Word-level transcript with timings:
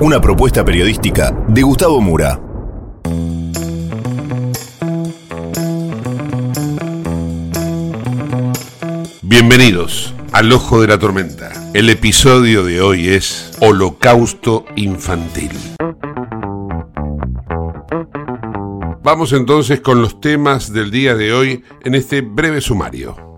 Una 0.00 0.20
propuesta 0.20 0.64
periodística 0.64 1.30
de 1.46 1.62
Gustavo 1.62 2.00
Mura. 2.00 2.40
Bienvenidos 9.22 10.12
al 10.32 10.52
Ojo 10.52 10.80
de 10.80 10.88
la 10.88 10.98
Tormenta. 10.98 11.52
El 11.72 11.88
episodio 11.88 12.64
de 12.64 12.80
hoy 12.80 13.10
es 13.10 13.52
Holocausto 13.60 14.64
Infantil. 14.74 15.52
Vamos 19.04 19.32
entonces 19.32 19.80
con 19.80 20.02
los 20.02 20.20
temas 20.20 20.72
del 20.72 20.90
día 20.90 21.14
de 21.14 21.32
hoy 21.32 21.62
en 21.84 21.94
este 21.94 22.22
breve 22.22 22.60
sumario. 22.60 23.29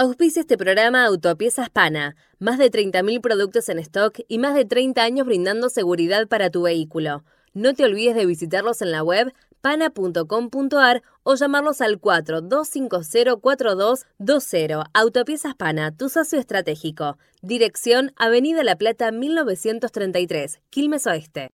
Auspicia 0.00 0.40
este 0.40 0.56
programa 0.56 1.04
Autopiezas 1.04 1.68
Pana. 1.68 2.16
Más 2.38 2.56
de 2.56 2.70
30.000 2.70 3.20
productos 3.20 3.68
en 3.68 3.78
stock 3.80 4.18
y 4.28 4.38
más 4.38 4.54
de 4.54 4.64
30 4.64 5.02
años 5.02 5.26
brindando 5.26 5.68
seguridad 5.68 6.26
para 6.26 6.48
tu 6.48 6.62
vehículo. 6.62 7.22
No 7.52 7.74
te 7.74 7.84
olvides 7.84 8.14
de 8.14 8.24
visitarlos 8.24 8.80
en 8.80 8.92
la 8.92 9.02
web 9.02 9.34
pana.com.ar 9.60 11.02
o 11.22 11.34
llamarlos 11.34 11.80
al 11.80 12.00
42504220. 12.00 14.84
Autopiezas 14.92 15.54
Pana, 15.54 15.96
tu 15.96 16.08
socio 16.08 16.38
estratégico. 16.38 17.18
Dirección 17.42 18.12
Avenida 18.16 18.62
La 18.64 18.76
Plata 18.76 19.10
1933, 19.10 20.60
Quilmes 20.70 21.06
Oeste. 21.06 21.50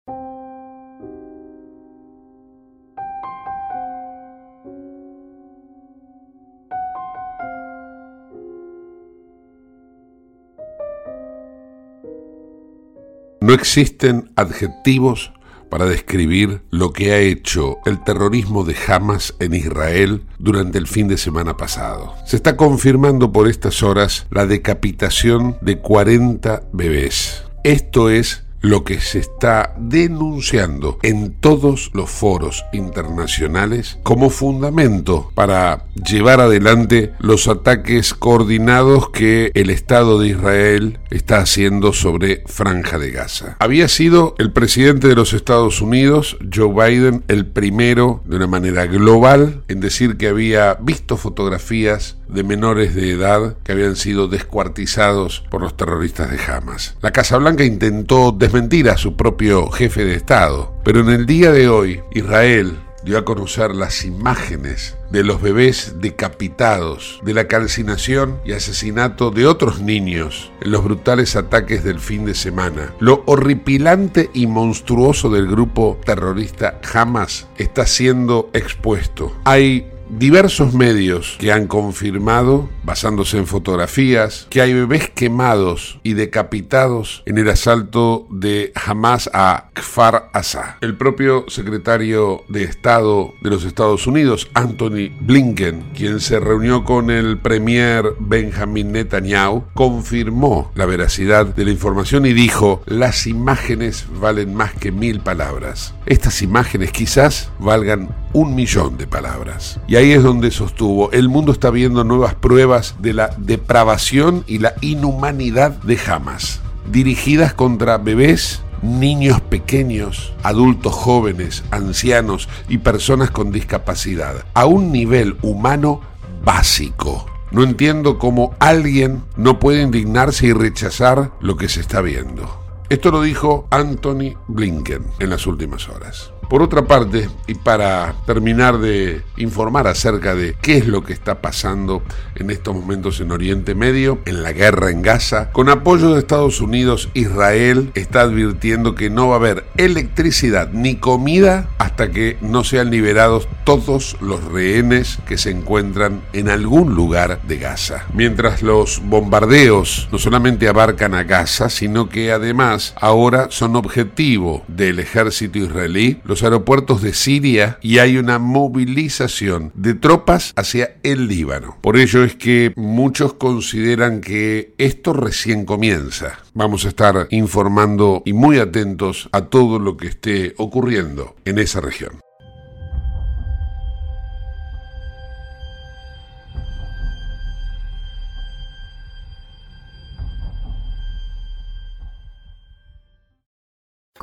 No 13.43 13.53
existen 13.53 14.31
adjetivos 14.37 15.33
para 15.73 15.87
describir 15.87 16.61
lo 16.69 16.93
que 16.93 17.13
ha 17.13 17.17
hecho 17.17 17.79
el 17.87 18.03
terrorismo 18.03 18.63
de 18.63 18.75
Hamas 18.87 19.33
en 19.39 19.55
Israel 19.55 20.21
durante 20.37 20.77
el 20.77 20.85
fin 20.85 21.07
de 21.07 21.17
semana 21.17 21.57
pasado. 21.57 22.13
Se 22.27 22.35
está 22.35 22.55
confirmando 22.55 23.31
por 23.31 23.47
estas 23.47 23.81
horas 23.81 24.27
la 24.29 24.45
decapitación 24.45 25.57
de 25.61 25.79
40 25.79 26.61
bebés. 26.73 27.43
Esto 27.63 28.11
es 28.11 28.42
lo 28.63 28.85
que 28.85 29.01
se 29.01 29.19
está 29.19 29.75
denunciando 29.77 30.97
en 31.03 31.33
todos 31.33 31.91
los 31.93 32.09
foros 32.09 32.63
internacionales 32.71 33.99
como 34.03 34.29
fundamento 34.29 35.31
para 35.35 35.85
llevar 35.95 36.39
adelante 36.39 37.13
los 37.19 37.49
ataques 37.49 38.13
coordinados 38.13 39.09
que 39.09 39.51
el 39.53 39.69
Estado 39.69 40.17
de 40.17 40.29
Israel 40.29 40.99
está 41.09 41.39
haciendo 41.39 41.91
sobre 41.91 42.43
Franja 42.47 42.97
de 42.97 43.11
Gaza. 43.11 43.57
Había 43.59 43.89
sido 43.89 44.33
el 44.37 44.53
presidente 44.53 45.09
de 45.09 45.15
los 45.15 45.33
Estados 45.33 45.81
Unidos, 45.81 46.37
Joe 46.51 46.73
Biden, 46.73 47.25
el 47.27 47.45
primero 47.45 48.21
de 48.23 48.37
una 48.37 48.47
manera 48.47 48.85
global 48.85 49.63
en 49.67 49.81
decir 49.81 50.15
que 50.15 50.29
había 50.29 50.75
visto 50.75 51.17
fotografías 51.17 52.15
de 52.33 52.43
menores 52.43 52.95
de 52.95 53.11
edad 53.11 53.57
que 53.63 53.73
habían 53.73 53.95
sido 53.95 54.27
descuartizados 54.27 55.43
por 55.51 55.61
los 55.61 55.77
terroristas 55.77 56.31
de 56.31 56.39
Hamas. 56.41 56.95
La 57.01 57.11
Casa 57.11 57.37
Blanca 57.37 57.63
intentó 57.63 58.31
a 58.53 58.97
su 58.97 59.15
propio 59.15 59.67
jefe 59.71 60.05
de 60.05 60.13
Estado, 60.13 60.75
pero 60.83 60.99
en 60.99 61.09
el 61.09 61.25
día 61.25 61.51
de 61.51 61.69
hoy 61.69 62.01
Israel 62.11 62.77
dio 63.03 63.17
a 63.17 63.25
conocer 63.25 63.73
las 63.73 64.05
imágenes 64.05 64.95
de 65.09 65.23
los 65.23 65.41
bebés 65.41 65.95
decapitados, 66.01 67.19
de 67.23 67.33
la 67.33 67.47
calcinación 67.47 68.39
y 68.45 68.51
asesinato 68.51 69.31
de 69.31 69.47
otros 69.47 69.81
niños 69.81 70.51
en 70.61 70.69
los 70.69 70.83
brutales 70.83 71.35
ataques 71.35 71.83
del 71.83 71.99
fin 71.99 72.25
de 72.25 72.35
semana. 72.35 72.93
Lo 72.99 73.23
horripilante 73.25 74.29
y 74.35 74.45
monstruoso 74.45 75.31
del 75.31 75.47
grupo 75.47 75.99
terrorista 76.05 76.79
Hamas 76.93 77.47
está 77.57 77.87
siendo 77.87 78.51
expuesto. 78.53 79.35
Hay 79.45 79.89
diversos 80.17 80.73
medios 80.73 81.35
que 81.39 81.51
han 81.51 81.67
confirmado, 81.67 82.69
basándose 82.83 83.37
en 83.37 83.47
fotografías, 83.47 84.47
que 84.49 84.61
hay 84.61 84.73
bebés 84.73 85.09
quemados 85.09 85.99
y 86.03 86.13
decapitados 86.13 87.23
en 87.25 87.37
el 87.37 87.49
asalto 87.49 88.27
de 88.29 88.71
Hamas 88.75 89.29
a 89.33 89.69
Kfar 89.73 90.29
Asa. 90.33 90.77
El 90.81 90.97
propio 90.97 91.45
secretario 91.47 92.43
de 92.49 92.63
Estado 92.63 93.33
de 93.41 93.49
los 93.49 93.65
Estados 93.65 94.07
Unidos, 94.07 94.49
Anthony 94.53 95.09
Blinken, 95.21 95.91
quien 95.95 96.19
se 96.19 96.39
reunió 96.39 96.83
con 96.83 97.09
el 97.09 97.37
premier 97.37 98.05
Benjamin 98.19 98.91
Netanyahu, 98.91 99.65
confirmó 99.73 100.71
la 100.75 100.85
veracidad 100.85 101.45
de 101.45 101.65
la 101.65 101.71
información 101.71 102.25
y 102.25 102.33
dijo, 102.33 102.81
las 102.85 103.27
imágenes 103.27 104.05
valen 104.19 104.53
más 104.53 104.73
que 104.73 104.91
mil 104.91 105.19
palabras. 105.21 105.93
Estas 106.05 106.41
imágenes 106.41 106.91
quizás 106.91 107.49
valgan 107.59 108.09
un 108.33 108.55
millón 108.55 108.97
de 108.97 109.07
palabras. 109.07 109.79
Y 109.87 109.95
ahí 109.95 110.02
es 110.11 110.23
donde 110.23 110.51
sostuvo, 110.51 111.11
el 111.11 111.29
mundo 111.29 111.51
está 111.51 111.69
viendo 111.69 112.03
nuevas 112.03 112.35
pruebas 112.35 112.95
de 112.99 113.13
la 113.13 113.29
depravación 113.37 114.43
y 114.47 114.57
la 114.57 114.73
inhumanidad 114.81 115.71
de 115.83 115.97
Hamas, 116.05 116.61
dirigidas 116.91 117.53
contra 117.53 117.97
bebés, 117.99 118.61
niños 118.81 119.39
pequeños, 119.39 120.33
adultos 120.43 120.93
jóvenes, 120.93 121.63
ancianos 121.71 122.49
y 122.67 122.79
personas 122.79 123.31
con 123.31 123.51
discapacidad, 123.51 124.45
a 124.53 124.65
un 124.65 124.91
nivel 124.91 125.37
humano 125.41 126.01
básico. 126.43 127.25
No 127.51 127.63
entiendo 127.63 128.17
cómo 128.17 128.55
alguien 128.59 129.23
no 129.37 129.59
puede 129.59 129.83
indignarse 129.83 130.47
y 130.47 130.53
rechazar 130.53 131.31
lo 131.39 131.55
que 131.55 131.69
se 131.69 131.79
está 131.79 132.01
viendo. 132.01 132.59
Esto 132.89 133.11
lo 133.11 133.21
dijo 133.21 133.67
Anthony 133.69 134.35
Blinken 134.47 135.05
en 135.19 135.29
las 135.29 135.47
últimas 135.47 135.87
horas. 135.87 136.32
Por 136.49 136.61
otra 136.61 136.85
parte, 136.85 137.29
y 137.47 137.55
para 137.55 138.15
terminar 138.25 138.77
de 138.79 139.21
informar 139.37 139.87
acerca 139.87 140.35
de 140.35 140.55
qué 140.61 140.77
es 140.77 140.87
lo 140.87 141.03
que 141.03 141.13
está 141.13 141.41
pasando 141.41 142.03
en 142.35 142.49
estos 142.49 142.75
momentos 142.75 143.19
en 143.19 143.31
Oriente 143.31 143.75
Medio, 143.75 144.19
en 144.25 144.43
la 144.43 144.51
guerra 144.51 144.91
en 144.91 145.01
Gaza, 145.01 145.51
con 145.51 145.69
apoyo 145.69 146.13
de 146.13 146.19
Estados 146.19 146.61
Unidos, 146.61 147.09
Israel 147.13 147.91
está 147.95 148.21
advirtiendo 148.21 148.95
que 148.95 149.09
no 149.09 149.29
va 149.29 149.35
a 149.35 149.39
haber 149.39 149.65
electricidad 149.77 150.69
ni 150.71 150.95
comida 150.95 151.69
hasta 151.77 152.11
que 152.11 152.37
no 152.41 152.63
sean 152.63 152.91
liberados 152.91 153.47
todos 153.63 154.17
los 154.21 154.43
rehenes 154.43 155.19
que 155.27 155.37
se 155.37 155.51
encuentran 155.51 156.21
en 156.33 156.49
algún 156.49 156.95
lugar 156.95 157.41
de 157.47 157.57
Gaza. 157.57 158.05
Mientras 158.13 158.61
los 158.61 159.01
bombardeos 159.03 160.07
no 160.11 160.17
solamente 160.17 160.67
abarcan 160.67 161.13
a 161.13 161.23
Gaza, 161.23 161.69
sino 161.69 162.09
que 162.09 162.31
además 162.31 162.93
ahora 162.99 163.47
son 163.49 163.75
objetivo 163.75 164.63
del 164.67 164.99
ejército 164.99 165.59
israelí, 165.59 166.19
aeropuertos 166.41 167.01
de 167.01 167.13
Siria 167.13 167.77
y 167.81 167.99
hay 167.99 168.17
una 168.17 168.39
movilización 168.39 169.71
de 169.75 169.93
tropas 169.93 170.53
hacia 170.55 170.95
el 171.03 171.27
Líbano. 171.27 171.77
Por 171.81 171.97
ello 171.97 172.23
es 172.23 172.35
que 172.35 172.73
muchos 172.75 173.33
consideran 173.33 174.21
que 174.21 174.73
esto 174.77 175.13
recién 175.13 175.65
comienza. 175.65 176.39
Vamos 176.53 176.85
a 176.85 176.89
estar 176.89 177.27
informando 177.29 178.23
y 178.25 178.33
muy 178.33 178.57
atentos 178.59 179.29
a 179.31 179.41
todo 179.41 179.77
lo 179.77 179.97
que 179.97 180.07
esté 180.07 180.53
ocurriendo 180.57 181.35
en 181.45 181.59
esa 181.59 181.81
región. 181.81 182.23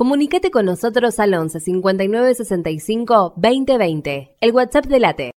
Comunicate 0.01 0.49
con 0.49 0.65
nosotros 0.65 1.19
al 1.19 1.35
11 1.35 1.59
59 1.59 2.33
65 2.33 3.33
2020, 3.35 4.35
el 4.41 4.51
WhatsApp 4.51 4.85
de 4.87 4.99
Late. 4.99 5.31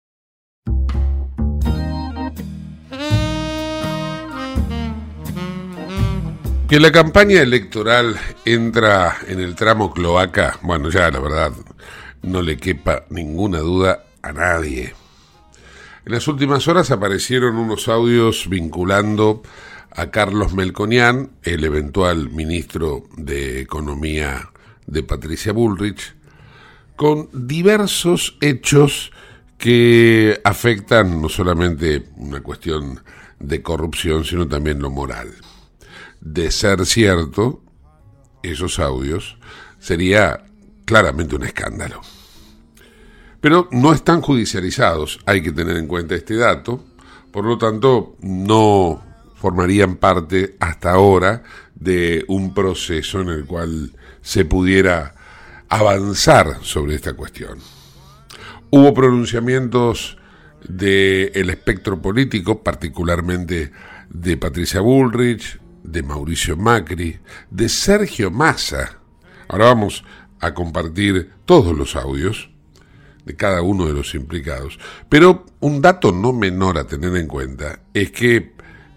Que 6.69 6.79
la 6.79 6.91
campaña 6.91 7.41
electoral 7.41 8.17
entra 8.45 9.17
en 9.27 9.39
el 9.39 9.55
tramo 9.55 9.91
cloaca, 9.91 10.59
bueno, 10.61 10.91
ya 10.91 11.09
la 11.09 11.19
verdad 11.19 11.53
no 12.21 12.43
le 12.43 12.57
quepa 12.57 13.05
ninguna 13.09 13.61
duda 13.61 14.03
a 14.21 14.31
nadie. 14.31 14.93
En 16.05 16.11
las 16.11 16.27
últimas 16.27 16.67
horas 16.67 16.91
aparecieron 16.91 17.55
unos 17.55 17.87
audios 17.87 18.47
vinculando 18.47 19.41
a 19.89 20.11
Carlos 20.11 20.53
Melconian, 20.53 21.31
el 21.41 21.63
eventual 21.63 22.29
ministro 22.29 23.05
de 23.17 23.59
Economía 23.59 24.50
de 24.87 25.03
Patricia 25.03 25.53
Bullrich, 25.53 26.15
con 26.95 27.29
diversos 27.33 28.37
hechos 28.41 29.11
que 29.57 30.41
afectan 30.43 31.21
no 31.21 31.29
solamente 31.29 32.07
una 32.17 32.41
cuestión 32.41 32.99
de 33.39 33.61
corrupción, 33.61 34.23
sino 34.23 34.47
también 34.47 34.79
lo 34.79 34.89
moral. 34.89 35.29
De 36.19 36.51
ser 36.51 36.85
cierto, 36.85 37.61
esos 38.43 38.79
audios 38.79 39.37
sería 39.79 40.45
claramente 40.85 41.35
un 41.35 41.43
escándalo. 41.43 42.01
Pero 43.39 43.67
no 43.71 43.93
están 43.93 44.21
judicializados, 44.21 45.19
hay 45.25 45.41
que 45.41 45.51
tener 45.51 45.77
en 45.77 45.87
cuenta 45.87 46.15
este 46.15 46.35
dato, 46.35 46.83
por 47.31 47.45
lo 47.45 47.57
tanto 47.57 48.15
no 48.21 49.03
formarían 49.35 49.95
parte 49.95 50.55
hasta 50.59 50.91
ahora 50.91 51.43
de 51.73 52.23
un 52.27 52.53
proceso 52.53 53.21
en 53.21 53.29
el 53.29 53.45
cual 53.45 53.91
se 54.21 54.45
pudiera 54.45 55.15
avanzar 55.69 56.59
sobre 56.61 56.95
esta 56.95 57.13
cuestión. 57.13 57.59
Hubo 58.69 58.93
pronunciamientos 58.93 60.17
del 60.67 61.49
espectro 61.49 62.01
político, 62.01 62.63
particularmente 62.63 63.71
de 64.09 64.37
Patricia 64.37 64.81
Bullrich, 64.81 65.59
de 65.83 66.03
Mauricio 66.03 66.55
Macri, 66.55 67.19
de 67.49 67.69
Sergio 67.69 68.31
Massa. 68.31 68.99
Ahora 69.47 69.65
vamos 69.65 70.03
a 70.39 70.53
compartir 70.53 71.31
todos 71.45 71.77
los 71.77 71.95
audios 71.95 72.49
de 73.25 73.35
cada 73.35 73.61
uno 73.61 73.85
de 73.85 73.93
los 73.93 74.15
implicados. 74.15 74.79
Pero 75.09 75.45
un 75.59 75.81
dato 75.81 76.11
no 76.11 76.33
menor 76.33 76.77
a 76.77 76.85
tener 76.87 77.15
en 77.15 77.27
cuenta 77.27 77.79
es 77.93 78.11
que 78.11 78.53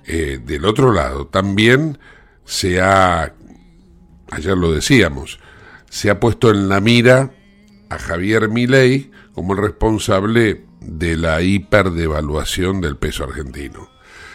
eh, 0.07 0.41
del 0.45 0.67
otro 0.67 0.93
lado, 0.93 1.27
también 1.27 1.99
se 2.45 2.81
ha, 2.81 3.35
ayer 4.31 4.57
lo 4.57 4.73
decíamos, 4.73 5.39
se 5.91 6.11
ha 6.11 6.21
puesto 6.21 6.51
en 6.51 6.69
la 6.69 6.81
mira 6.81 7.33
a 7.89 7.99
Javier 7.99 8.49
Milei 8.49 9.11
como 9.33 9.55
el 9.55 9.61
responsable 9.61 10.65
de 10.81 11.17
la 11.17 11.43
hiperdevaluación 11.43 12.81
del 12.81 12.97
peso 12.97 13.25
argentino. 13.25 13.89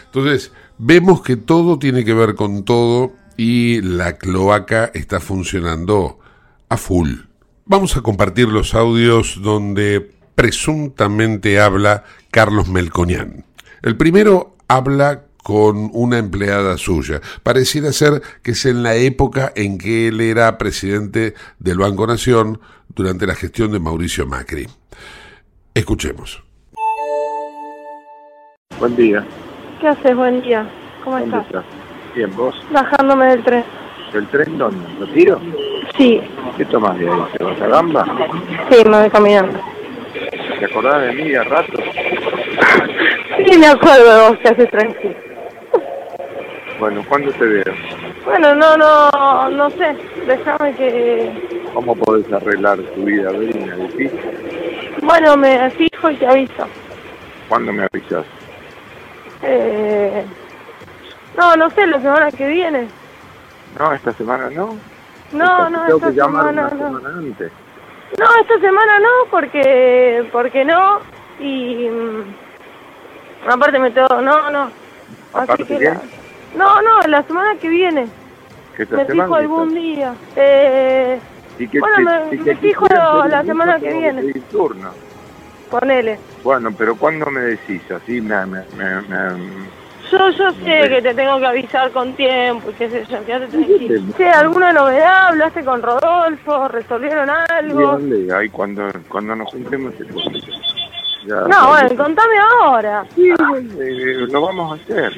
Entonces, 0.06 0.52
vemos 0.78 1.22
que 1.22 1.36
todo 1.36 1.78
tiene 1.78 2.04
que 2.04 2.14
ver 2.14 2.34
con 2.34 2.64
todo 2.64 3.12
y 3.36 3.80
la 3.82 4.16
cloaca 4.16 4.90
está 4.94 5.20
funcionando 5.20 6.18
a 6.68 6.76
full. 6.76 7.10
Vamos 7.64 7.96
a 7.96 8.02
compartir 8.02 8.48
los 8.48 8.74
audios 8.74 9.40
donde 9.42 10.10
presuntamente 10.34 11.60
habla 11.60 12.04
Carlos 12.30 12.68
Melconian. 12.68 13.44
El 13.82 13.96
primero 13.96 14.56
habla 14.68 15.24
con 15.42 15.90
una 15.92 16.18
empleada 16.18 16.76
suya. 16.76 17.20
Pareciera 17.42 17.92
ser 17.92 18.22
que 18.42 18.52
es 18.52 18.64
en 18.66 18.82
la 18.82 18.94
época 18.94 19.52
en 19.54 19.78
que 19.78 20.08
él 20.08 20.20
era 20.20 20.58
presidente 20.58 21.34
del 21.58 21.78
Banco 21.78 22.06
Nación 22.06 22.60
durante 22.88 23.26
la 23.26 23.34
gestión 23.34 23.72
de 23.72 23.80
Mauricio 23.80 24.26
Macri. 24.26 24.66
Escuchemos. 25.74 26.42
Buen 28.78 28.96
día. 28.96 29.24
¿Qué 29.80 29.88
haces? 29.88 30.16
Buen 30.16 30.42
día. 30.42 30.68
¿Cómo 31.04 31.18
¿Dónde 31.18 31.36
estás? 31.38 31.46
estás? 31.64 31.64
Bien, 32.14 32.34
vos. 32.36 32.54
Bajándome 32.72 33.26
del 33.26 33.44
tren. 33.44 33.64
¿El 34.12 34.26
tren 34.28 34.58
dónde? 34.58 34.88
¿Lo 34.98 35.06
tiro? 35.12 35.40
Sí, 35.96 36.20
¿Qué 36.56 36.64
tomas 36.66 36.98
de 36.98 37.08
ahí? 37.08 37.18
¿Te 37.38 37.44
vas 37.44 37.60
a 37.60 37.66
Gamba? 37.68 38.04
sí, 38.70 38.82
me 38.84 38.98
voy 39.00 39.10
caminando. 39.10 39.58
¿Te 40.58 40.64
acordás 40.66 41.02
de 41.02 41.12
mí 41.12 41.34
a 41.34 41.44
rato? 41.44 41.78
Sí, 43.46 43.58
me 43.58 43.66
acuerdo 43.66 44.14
de 44.14 44.28
vos 44.28 44.38
que 44.38 44.48
haces 44.48 44.70
tranquilo. 44.70 45.14
Bueno, 46.80 47.04
¿cuándo 47.08 47.30
te 47.32 47.44
veo? 47.44 47.74
Bueno, 48.24 48.54
no, 48.54 48.76
no, 48.76 49.50
no 49.50 49.70
sé. 49.70 49.94
Déjame 50.26 50.74
que... 50.76 51.60
¿Cómo 51.74 51.94
podés 51.94 52.32
arreglar 52.32 52.78
tu 52.94 53.04
vida, 53.04 53.30
Verina? 53.32 53.76
¿Difícil? 53.76 54.18
Bueno, 55.02 55.36
me 55.36 55.70
fijo 55.72 56.10
y 56.10 56.16
te 56.16 56.26
aviso. 56.26 56.66
¿Cuándo 57.48 57.72
me 57.72 57.84
avisas? 57.92 58.24
Eh... 59.42 60.24
No, 61.36 61.54
no 61.56 61.70
sé, 61.70 61.86
la 61.86 62.00
semana 62.00 62.30
que 62.30 62.46
viene. 62.46 62.88
No, 63.78 63.92
esta 63.92 64.12
semana 64.14 64.48
no. 64.50 64.76
No, 65.32 65.44
Esta- 65.44 65.70
no, 65.70 65.84
tengo 65.86 65.96
esta 65.98 66.10
que 66.10 66.16
llamar 66.16 66.46
semana 66.46 66.62
una 66.62 66.70
no. 66.70 66.98
semana 66.98 67.18
antes. 67.18 67.52
No, 68.18 68.26
esta 68.40 68.58
semana 68.60 68.98
no, 68.98 69.08
porque 69.30 70.28
porque 70.32 70.64
no. 70.64 70.98
Y 71.38 71.88
mm, 71.88 72.34
aparte 73.48 73.78
me 73.78 73.90
tengo, 73.92 74.20
no, 74.20 74.50
no. 74.50 74.62
Así 74.64 74.72
¿Aparte 75.32 75.64
que 75.66 75.78
la- 75.78 76.02
no, 76.56 76.82
no, 76.82 77.00
la 77.08 77.22
semana 77.22 77.54
que 77.60 77.68
viene. 77.68 78.06
¿Que 78.76 78.82
esta 78.84 78.96
Me 78.96 79.04
fijo 79.06 79.34
algún 79.34 79.74
día. 79.74 80.14
Eh, 80.36 81.18
¿Y 81.58 81.68
que 81.68 81.80
Bueno, 81.80 81.96
te- 81.96 82.02
me- 82.02 82.34
y 82.36 82.38
me 82.38 82.56
fijo 82.56 82.86
la 82.90 83.42
semana 83.44 83.78
que 83.78 83.92
viene. 83.92 84.32
turno. 84.50 84.92
ponele. 85.70 86.18
Bueno, 86.42 86.70
pero 86.76 86.96
¿cuándo 86.96 87.26
me 87.30 87.40
decís? 87.42 87.82
Así 87.90 88.20
me... 88.20 88.44
me, 88.46 88.60
me, 88.76 89.02
me- 89.02 89.70
Yo, 90.10 90.30
yo 90.30 90.52
sé 90.52 90.88
que 90.88 91.02
te 91.02 91.14
tengo 91.14 91.38
que 91.38 91.46
avisar 91.46 91.90
con 91.92 92.14
tiempo 92.14 92.70
y 92.70 92.74
qué 92.74 92.88
sé 92.88 93.04
yo, 93.04 93.24
quédate 93.24 93.46
tranquilo. 93.48 94.12
Sí, 94.16 94.22
¿alguna 94.24 94.72
novedad? 94.72 95.28
¿Hablaste 95.28 95.62
con 95.64 95.80
Rodolfo? 95.82 96.66
¿Resolvieron 96.68 97.28
algo? 97.30 97.98
Dale, 97.98 98.32
ahí 98.34 98.48
cuando, 98.48 98.90
cuando 99.08 99.36
nos 99.36 99.48
juntemos 99.50 99.94
te 99.96 100.04
cuento. 100.06 100.46
No, 101.26 101.68
bueno, 101.68 101.96
contame 101.96 102.34
ahora. 102.62 103.04
Sí, 103.14 103.30
eh, 103.30 104.26
lo 104.30 104.40
vamos 104.40 104.72
a 104.72 104.82
hacer. 104.82 105.12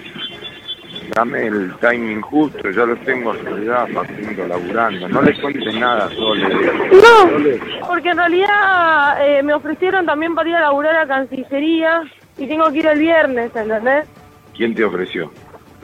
Dame 1.14 1.46
el 1.46 1.74
timing 1.78 2.22
justo, 2.22 2.70
ya 2.70 2.86
lo 2.86 2.96
tengo 2.96 3.34
Soledad, 3.34 3.86
Facundo, 3.92 4.46
laburando. 4.46 5.08
No 5.08 5.20
le 5.20 5.38
cuentes 5.38 5.74
nada, 5.74 6.08
Sole. 6.08 6.48
No, 6.90 7.86
porque 7.86 8.10
en 8.10 8.16
realidad 8.16 9.26
eh, 9.26 9.42
me 9.42 9.52
ofrecieron 9.52 10.06
también 10.06 10.34
para 10.34 10.48
ir 10.48 10.56
a 10.56 10.60
laburar 10.60 10.96
a 10.96 11.06
Cancillería 11.06 12.02
y 12.38 12.46
tengo 12.46 12.70
que 12.72 12.78
ir 12.78 12.86
el 12.86 12.98
viernes, 12.98 13.54
¿entendés? 13.54 14.06
¿Quién 14.56 14.74
te 14.74 14.84
ofreció? 14.84 15.30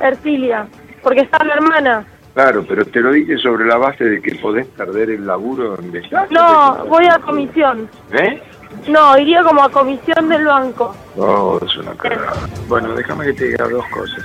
Ercilia, 0.01 0.67
porque 1.03 1.21
está 1.21 1.45
la 1.45 1.55
hermana. 1.55 2.07
Claro, 2.33 2.65
pero 2.67 2.87
te 2.87 3.01
lo 3.01 3.13
dije 3.13 3.37
sobre 3.37 3.67
la 3.67 3.77
base 3.77 4.05
de 4.05 4.23
que 4.23 4.35
podés 4.37 4.67
perder 4.69 5.11
el 5.11 5.27
laburo 5.27 5.77
donde 5.77 5.99
estás. 5.99 6.31
No, 6.31 6.87
voy 6.87 7.07
a 7.07 7.19
comisión. 7.19 7.91
¿Eh? 8.13 8.41
No, 8.89 9.19
iría 9.19 9.43
como 9.43 9.63
a 9.63 9.69
comisión 9.71 10.29
del 10.29 10.47
banco. 10.47 10.95
Oh, 11.17 11.59
es 11.65 11.77
una 11.77 11.93
cagada. 11.95 12.33
Bueno, 12.69 12.95
déjame 12.95 13.27
que 13.27 13.33
te 13.33 13.45
diga 13.49 13.69
dos 13.69 13.85
cosas. 13.89 14.25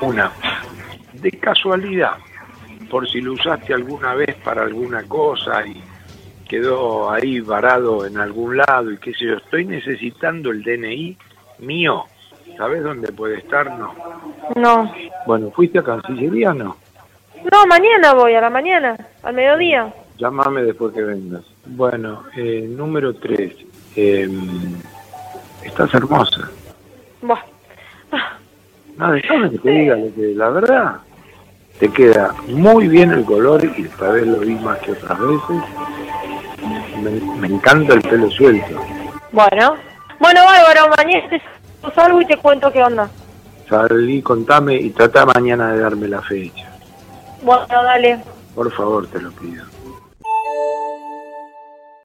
Una, 0.00 0.32
de 1.12 1.30
casualidad, 1.32 2.16
por 2.90 3.08
si 3.08 3.20
lo 3.20 3.32
usaste 3.32 3.74
alguna 3.74 4.14
vez 4.14 4.34
para 4.44 4.62
alguna 4.62 5.02
cosa 5.04 5.66
y 5.66 5.82
quedó 6.48 7.10
ahí 7.10 7.40
varado 7.40 8.06
en 8.06 8.16
algún 8.18 8.56
lado 8.58 8.90
y 8.92 8.98
qué 8.98 9.12
sé 9.12 9.26
yo, 9.26 9.34
estoy 9.34 9.64
necesitando 9.64 10.50
el 10.50 10.62
DNI 10.62 11.16
mío. 11.58 12.04
¿Sabes 12.56 12.82
dónde 12.82 13.12
puede 13.12 13.38
estar? 13.38 13.78
No. 13.78 13.94
No. 14.56 14.92
Bueno, 15.26 15.50
¿fuiste 15.50 15.78
a 15.80 15.82
Cancillería 15.84 16.50
o 16.50 16.54
no? 16.54 16.76
No, 17.52 17.66
mañana 17.66 18.14
voy, 18.14 18.34
a 18.34 18.40
la 18.40 18.50
mañana, 18.50 18.96
al 19.22 19.34
mediodía. 19.34 19.92
Llámame 20.16 20.62
después 20.62 20.92
que 20.94 21.02
vengas. 21.02 21.42
Bueno, 21.66 22.24
eh, 22.36 22.66
número 22.68 23.14
tres. 23.14 23.54
eh, 23.94 24.28
estás 25.62 25.92
hermosa. 25.94 26.50
Buah. 27.22 27.42
No, 28.98 29.12
déjame 29.12 29.50
que 29.50 29.58
te 29.58 29.70
diga 29.70 29.96
lo 29.96 30.14
que 30.14 30.34
la 30.34 30.50
verdad. 30.50 30.96
Te 31.78 31.88
queda 31.88 32.34
muy 32.48 32.88
bien 32.88 33.12
el 33.12 33.24
color 33.24 33.64
y 33.64 33.82
esta 33.82 34.10
vez 34.10 34.26
lo 34.26 34.38
vi 34.40 34.56
más 34.56 34.78
que 34.80 34.92
otras 34.92 35.18
veces. 35.18 35.62
Me, 37.02 37.10
me 37.40 37.54
encanta 37.54 37.94
el 37.94 38.02
pelo 38.02 38.28
suelto. 38.30 38.80
Bueno. 39.32 39.76
Bueno, 40.18 40.40
Bárbaro, 40.44 40.92
mañana 40.96 41.28
te 41.30 41.40
salgo 41.94 42.20
y 42.20 42.26
te 42.26 42.36
cuento 42.38 42.72
qué 42.72 42.82
onda. 42.82 43.08
Salí, 43.68 44.20
contame 44.20 44.74
y 44.74 44.90
trata 44.90 45.24
mañana 45.26 45.72
de 45.72 45.80
darme 45.80 46.08
la 46.08 46.20
fecha. 46.22 46.68
Bueno, 47.42 47.66
dale. 47.68 48.20
Por 48.54 48.72
favor, 48.72 49.06
te 49.06 49.20
lo 49.20 49.30
pido. 49.32 49.64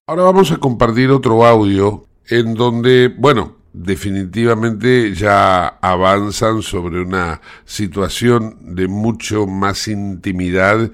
Ahora 0.05 0.23
vamos 0.23 0.51
a 0.51 0.57
compartir 0.57 1.09
otro 1.09 1.43
audio 1.45 2.03
en 2.29 2.53
donde, 2.53 3.11
bueno, 3.17 3.55
definitivamente 3.73 5.13
ya 5.13 5.67
avanzan 5.81 6.61
sobre 6.61 7.01
una 7.01 7.41
situación 7.65 8.75
de 8.75 8.87
mucho 8.87 9.47
más 9.47 9.87
intimidad 9.87 10.89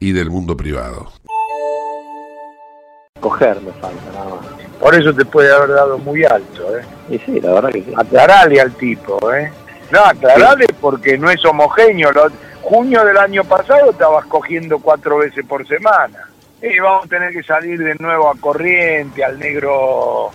y 0.00 0.12
del 0.12 0.30
mundo 0.30 0.56
privado. 0.56 1.12
Coger 3.20 3.60
me 3.62 3.72
falta 3.72 4.02
nada 4.12 4.34
más. 4.36 4.46
Por 4.80 4.94
eso 4.94 5.14
te 5.14 5.24
puede 5.24 5.50
haber 5.54 5.70
dado 5.70 5.96
muy 5.98 6.24
alto, 6.24 6.76
¿eh? 6.76 6.82
Y 7.08 7.18
sí, 7.20 7.40
la 7.40 7.52
verdad 7.54 7.70
que 7.70 7.82
sí. 7.84 7.92
Aclarale 7.96 8.60
al 8.60 8.72
tipo, 8.72 9.32
¿eh? 9.32 9.50
No, 9.90 10.00
aclarale 10.00 10.66
porque 10.80 11.16
no 11.16 11.30
es 11.30 11.42
homogéneo. 11.44 12.12
Lo- 12.12 12.30
junio 12.60 13.04
del 13.04 13.16
año 13.18 13.44
pasado 13.44 13.90
estabas 13.90 14.24
cogiendo 14.26 14.78
cuatro 14.78 15.18
veces 15.18 15.44
por 15.46 15.66
semana. 15.66 16.28
Y 16.62 16.78
vamos 16.80 17.04
a 17.04 17.08
tener 17.08 17.30
que 17.32 17.42
salir 17.42 17.78
de 17.78 17.94
nuevo 17.96 18.28
a 18.30 18.34
Corriente, 18.40 19.22
al 19.24 19.38
negro 19.38 20.30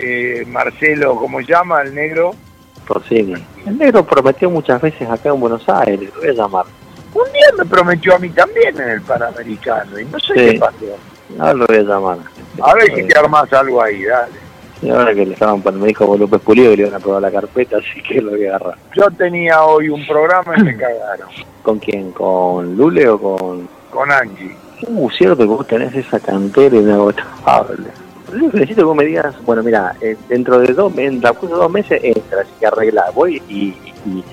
eh, 0.00 0.44
Marcelo, 0.46 1.16
¿cómo 1.16 1.40
llama? 1.40 1.82
El 1.82 1.94
negro. 1.94 2.34
Porcini. 2.86 3.34
El 3.66 3.76
negro 3.78 4.04
prometió 4.04 4.48
muchas 4.50 4.80
veces 4.80 5.08
acá 5.10 5.28
en 5.30 5.40
Buenos 5.40 5.68
Aires, 5.68 6.10
lo 6.14 6.20
voy 6.20 6.30
a 6.30 6.32
llamar. 6.32 6.64
Un 7.14 7.32
día 7.32 7.46
me 7.58 7.64
prometió 7.64 8.14
a 8.14 8.18
mí 8.18 8.30
también 8.30 8.78
en 8.80 8.88
el 8.90 9.02
Panamericano 9.02 9.98
y 9.98 10.04
no 10.06 10.18
sé 10.20 10.34
Sí. 10.34 10.52
qué 10.52 10.58
pasó. 10.58 10.76
Ahora 11.38 11.54
lo 11.54 11.66
voy 11.66 11.76
a 11.76 11.82
llamar. 11.82 12.18
A 12.62 12.74
ver 12.74 12.94
si 12.94 13.02
te 13.06 13.18
armas 13.18 13.52
algo 13.52 13.82
ahí, 13.82 14.04
dale. 14.04 14.32
Y 14.80 14.90
ahora 14.90 15.12
que 15.12 15.26
le 15.26 15.32
estaban 15.32 15.60
poniendo, 15.60 15.82
me 15.84 15.88
dijo 15.88 16.16
López 16.16 16.40
Pulido 16.40 16.70
que 16.70 16.76
le 16.76 16.82
iban 16.84 16.94
a 16.94 17.00
probar 17.00 17.22
la 17.22 17.30
carpeta, 17.30 17.76
así 17.78 18.00
que 18.02 18.20
lo 18.22 18.30
voy 18.30 18.46
a 18.46 18.56
agarrar. 18.56 18.78
Yo 18.94 19.10
tenía 19.10 19.62
hoy 19.64 19.88
un 19.88 20.06
programa 20.06 20.54
y 20.56 20.62
me 20.62 20.76
cagaron. 20.76 21.28
¿Con 21.62 21.78
quién? 21.78 22.12
¿Con 22.12 22.76
Lule 22.76 23.08
o 23.08 23.18
con...? 23.18 23.68
Con 23.90 24.10
Angie. 24.12 24.54
Uh, 24.86 25.10
cierto 25.10 25.38
que 25.38 25.44
vos 25.44 25.66
tenés 25.66 25.94
esa 25.94 26.20
cantera 26.20 26.76
inagotable. 26.76 27.88
Lo 28.30 28.36
único 28.36 28.52
que 28.52 28.58
necesito 28.58 28.82
que 28.82 28.86
vos 28.86 28.96
me 28.96 29.04
digas, 29.04 29.34
bueno, 29.44 29.62
mira, 29.62 29.94
eh, 30.00 30.16
dentro 30.28 30.58
de 30.60 30.72
dos 30.74 30.94
meses, 30.94 31.12
en 31.14 31.20
la 31.22 31.32
de 31.32 31.48
dos 31.48 31.70
meses 31.70 32.00
entra, 32.02 32.42
así 32.42 32.50
que 32.60 32.66
arregla, 32.66 33.04
voy 33.14 33.42
y, 33.48 33.68
y, 34.04 34.24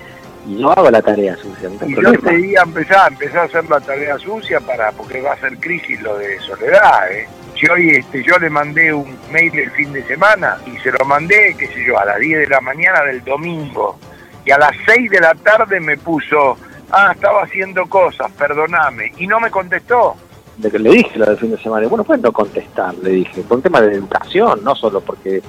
y 0.47 0.59
yo 0.59 0.71
hago 0.71 0.91
la 0.91 1.01
tarea 1.01 1.35
sucia, 1.37 1.69
no 1.69 1.87
Y 1.87 1.95
yo 1.95 2.01
problema. 2.01 2.29
te 2.29 2.39
iba 2.39 2.61
a 2.61 2.65
empezar, 2.65 3.11
empezar 3.11 3.37
a 3.39 3.43
hacer 3.43 3.69
la 3.69 3.79
tarea 3.79 4.17
sucia 4.19 4.59
para 4.59 4.91
porque 4.91 5.21
va 5.21 5.33
a 5.33 5.39
ser 5.39 5.57
crisis 5.57 6.01
lo 6.01 6.17
de 6.17 6.39
soledad, 6.39 7.11
¿eh? 7.11 7.27
Si 7.59 7.67
hoy 7.69 7.89
este, 7.91 8.21
yo 8.21 8.37
le 8.37 8.49
mandé 8.49 8.93
un 8.93 9.17
mail 9.31 9.57
el 9.57 9.71
fin 9.71 9.93
de 9.93 10.03
semana 10.03 10.57
y 10.65 10.77
se 10.79 10.91
lo 10.91 11.05
mandé, 11.05 11.55
qué 11.57 11.67
sé 11.67 11.85
yo, 11.85 11.97
a 11.97 12.03
las 12.03 12.19
10 12.19 12.39
de 12.39 12.47
la 12.47 12.59
mañana 12.59 13.01
del 13.03 13.23
domingo 13.23 13.97
y 14.43 14.51
a 14.51 14.57
las 14.57 14.71
6 14.85 15.09
de 15.09 15.21
la 15.21 15.33
tarde 15.35 15.79
me 15.79 15.97
puso, 15.97 16.57
ah, 16.91 17.13
estaba 17.15 17.43
haciendo 17.43 17.85
cosas, 17.87 18.29
perdoname, 18.33 19.13
y 19.17 19.25
no 19.25 19.39
me 19.39 19.49
contestó. 19.49 20.17
De 20.57 20.71
que 20.71 20.79
le 20.79 20.89
dije 20.91 21.19
lo 21.19 21.25
del 21.25 21.37
fin 21.37 21.51
de 21.51 21.57
semana, 21.57 21.85
y 21.85 21.89
bueno, 21.89 22.03
pues 22.03 22.21
no 22.21 22.31
contestar, 22.31 22.93
le 23.01 23.09
dije, 23.11 23.41
por 23.41 23.57
un 23.57 23.63
tema 23.63 23.81
de 23.81 23.93
educación, 23.95 24.63
no 24.63 24.73
solo 24.75 25.01
porque 25.01 25.41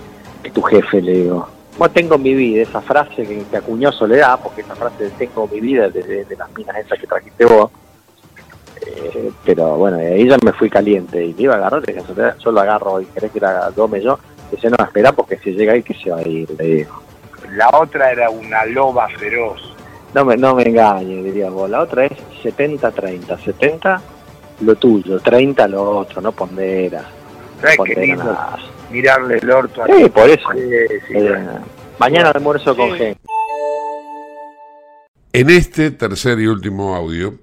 es 0.42 0.52
tu 0.52 0.62
jefe, 0.62 1.00
le 1.00 1.12
digo. 1.12 1.48
Bueno, 1.78 1.92
tengo 1.94 2.18
mi 2.18 2.34
vida, 2.34 2.62
esa 2.62 2.80
frase 2.80 3.26
que, 3.26 3.44
que 3.50 3.56
acuñó 3.56 3.92
Soledad, 3.92 4.40
porque 4.42 4.62
esa 4.62 4.74
frase 4.74 5.04
de 5.04 5.10
tengo 5.10 5.46
mi 5.46 5.60
vida 5.60 5.88
de, 5.90 6.02
de- 6.02 6.24
de 6.24 6.36
las 6.36 6.50
minas 6.56 6.76
esas 6.76 6.98
que 6.98 7.06
trajiste 7.06 7.44
vos. 7.44 7.70
Eh, 8.86 9.30
pero 9.44 9.76
bueno, 9.76 9.98
ahí 9.98 10.28
ya 10.28 10.36
me 10.44 10.52
fui 10.52 10.68
caliente 10.70 11.24
y 11.24 11.32
le 11.34 11.42
iba 11.44 11.54
a 11.54 11.56
agarrar, 11.58 11.82
le 11.86 11.92
dije 11.94 12.06
Soledad, 12.06 12.36
yo 12.38 12.50
lo 12.52 12.60
agarro 12.60 13.00
y 13.00 13.06
querés 13.06 13.30
que 13.32 13.40
la 13.40 13.70
tome 13.74 14.00
yo. 14.02 14.18
Dice, 14.50 14.70
no, 14.70 14.76
espera 14.84 15.12
porque 15.12 15.38
si 15.38 15.52
llega 15.52 15.72
ahí 15.72 15.82
que 15.82 15.94
se 15.94 16.10
va 16.10 16.18
a 16.18 16.28
ir, 16.28 16.48
le 16.58 16.64
digo. 16.64 17.02
La 17.52 17.70
otra 17.78 18.10
era 18.12 18.30
una 18.30 18.64
loba 18.64 19.08
feroz. 19.08 19.74
No 20.14 20.24
me, 20.24 20.36
no 20.36 20.54
me 20.54 20.62
engañes, 20.62 21.24
diría 21.24 21.50
vos. 21.50 21.68
La 21.68 21.80
otra 21.82 22.06
es 22.06 22.12
70-30. 22.42 23.38
70 23.44 24.00
lo 24.60 24.76
tuyo, 24.76 25.20
30 25.20 25.68
lo 25.68 25.98
otro, 26.00 26.20
no 26.20 26.32
pondera. 26.32 27.14
¿Sabes 27.60 27.80
qué 27.84 27.94
Pondera 27.94 28.00
lindo? 28.00 28.24
nada. 28.24 28.58
Mirarle 28.88 29.38
el 29.38 29.50
orto 29.50 29.82
a 29.82 29.86
Sí, 29.86 30.08
por 30.10 30.28
eso. 30.30 30.48
Sí, 30.52 30.60
sí, 31.08 31.14
Eh, 31.14 31.22
bueno. 31.28 31.66
mañana 31.98 32.30
almuerzo 32.30 32.76
con 32.76 32.92
gente. 32.92 33.20
En 35.32 35.50
este 35.50 35.90
tercer 35.90 36.40
y 36.40 36.46
último 36.46 36.94
audio 36.96 37.38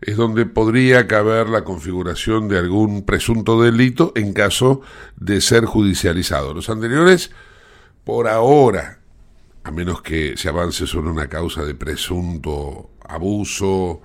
es 0.00 0.16
donde 0.16 0.46
podría 0.46 1.06
caber 1.06 1.48
la 1.48 1.64
configuración 1.64 2.48
de 2.48 2.58
algún 2.58 3.04
presunto 3.04 3.62
delito 3.62 4.12
en 4.16 4.32
caso 4.32 4.82
de 5.16 5.40
ser 5.40 5.64
judicializado. 5.64 6.54
Los 6.54 6.68
anteriores, 6.70 7.30
por 8.04 8.28
ahora, 8.28 8.98
a 9.64 9.70
menos 9.70 10.02
que 10.02 10.36
se 10.36 10.48
avance 10.48 10.86
sobre 10.86 11.10
una 11.10 11.28
causa 11.28 11.64
de 11.64 11.74
presunto 11.74 12.90
abuso 13.08 14.02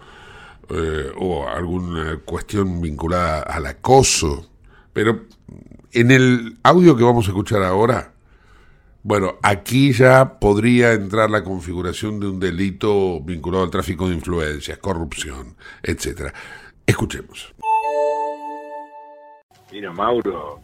eh, 0.74 1.12
o 1.18 1.48
alguna 1.48 2.20
cuestión 2.24 2.82
vinculada 2.82 3.42
al 3.42 3.66
acoso. 3.66 4.50
Pero 4.94 5.22
en 5.92 6.12
el 6.12 6.58
audio 6.64 6.96
que 6.96 7.04
vamos 7.04 7.26
a 7.28 7.32
escuchar 7.32 7.64
ahora, 7.64 8.14
bueno, 9.04 9.36
aquí 9.42 9.92
ya 9.92 10.40
podría 10.40 10.94
entrar 10.94 11.30
la 11.30 11.44
configuración 11.44 12.20
de 12.20 12.28
un 12.28 12.40
delito 12.40 13.20
vinculado 13.22 13.64
al 13.64 13.72
tráfico 13.72 14.08
de 14.08 14.16
influencias, 14.16 14.78
corrupción, 14.78 15.56
etcétera. 15.82 16.34
Escuchemos. 16.86 17.54
Mira, 19.72 19.92
Mauro, 19.92 20.60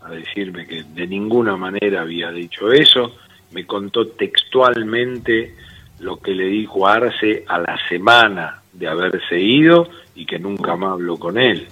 a 0.00 0.10
decirme 0.10 0.66
que 0.66 0.84
de 0.84 1.06
ninguna 1.06 1.56
manera 1.56 2.02
había 2.02 2.30
dicho 2.30 2.70
eso, 2.70 3.16
me 3.50 3.66
contó 3.66 4.06
textualmente 4.06 5.54
lo 5.98 6.20
que 6.20 6.32
le 6.32 6.44
dijo 6.44 6.86
Arce 6.86 7.44
a 7.48 7.58
la 7.58 7.78
semana 7.88 8.62
de 8.78 8.88
haberse 8.88 9.40
ido 9.40 9.88
y 10.14 10.26
que 10.26 10.38
nunca 10.38 10.76
más 10.76 10.92
habló 10.92 11.18
con 11.18 11.38
él. 11.38 11.68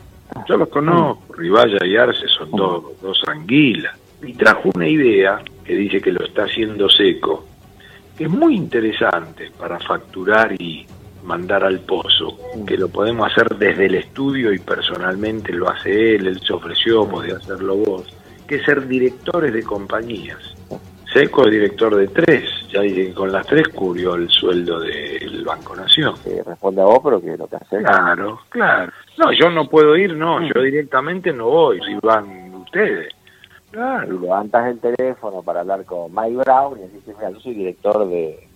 Yo 0.49 0.57
los 0.57 0.69
conozco, 0.69 1.35
Ribaya 1.35 1.85
y 1.85 1.97
Arce 1.97 2.27
son 2.29 2.51
dos, 2.51 3.01
dos 3.01 3.23
anguilas. 3.27 3.97
Y 4.23 4.33
trajo 4.35 4.71
una 4.75 4.89
idea 4.89 5.41
que 5.65 5.75
dice 5.75 6.01
que 6.01 6.13
lo 6.13 6.25
está 6.25 6.45
haciendo 6.45 6.89
seco, 6.89 7.45
que 8.17 8.25
es 8.25 8.31
muy 8.31 8.57
interesante 8.57 9.51
para 9.59 9.79
facturar 9.79 10.61
y 10.61 10.87
mandar 11.25 11.65
al 11.65 11.81
pozo, 11.81 12.39
que 12.67 12.77
lo 12.77 12.89
podemos 12.89 13.31
hacer 13.31 13.49
desde 13.57 13.87
el 13.87 13.95
estudio 13.97 14.53
y 14.53 14.59
personalmente 14.59 15.53
lo 15.53 15.69
hace 15.69 16.17
él, 16.17 16.27
él 16.27 16.41
se 16.41 16.53
ofreció, 16.53 17.09
podía 17.09 17.37
hacerlo 17.37 17.77
vos, 17.77 18.15
que 18.47 18.57
es 18.57 18.65
ser 18.65 18.87
directores 18.87 19.53
de 19.53 19.63
compañías. 19.63 20.55
Seco 21.15 21.47
es 21.47 21.53
director 21.53 21.95
de 21.95 22.09
tres, 22.09 22.45
ya 22.73 22.83
que 22.83 23.15
con 23.15 23.31
las 23.33 23.47
tres 23.47 23.69
cubrió 23.69 24.17
el 24.17 24.29
sueldo 24.29 24.81
del 24.81 25.45
Banco 25.45 25.77
Nación. 25.77 26.15
Que 26.25 26.43
responde 26.43 26.83
a 26.83 26.85
vos, 26.87 27.01
pero 27.05 27.21
que 27.23 27.37
lo 27.37 27.47
que 27.47 27.57
hace. 27.57 27.79
Claro, 27.79 28.41
claro. 28.49 28.93
No, 29.17 29.33
yo 29.33 29.49
no 29.49 29.69
puedo 29.69 29.97
ir, 29.97 30.15
no, 30.17 30.43
yo 30.43 30.61
directamente 30.61 31.33
no 31.33 31.47
voy, 31.47 31.81
si 31.87 31.95
van 32.03 32.53
ustedes. 32.57 33.15
Claro. 33.71 34.13
Y 34.15 34.19
levantas 34.19 34.67
el 34.67 34.81
teléfono 34.81 35.41
para 35.43 35.61
hablar 35.61 35.85
con 35.85 36.13
Mike 36.15 36.37
Brown 36.45 36.79
y 36.79 36.83
decís, 36.83 37.15
mira, 37.17 37.31
yo 37.31 37.39
soy 37.41 37.55
director 37.55 38.09
de, 38.09 38.49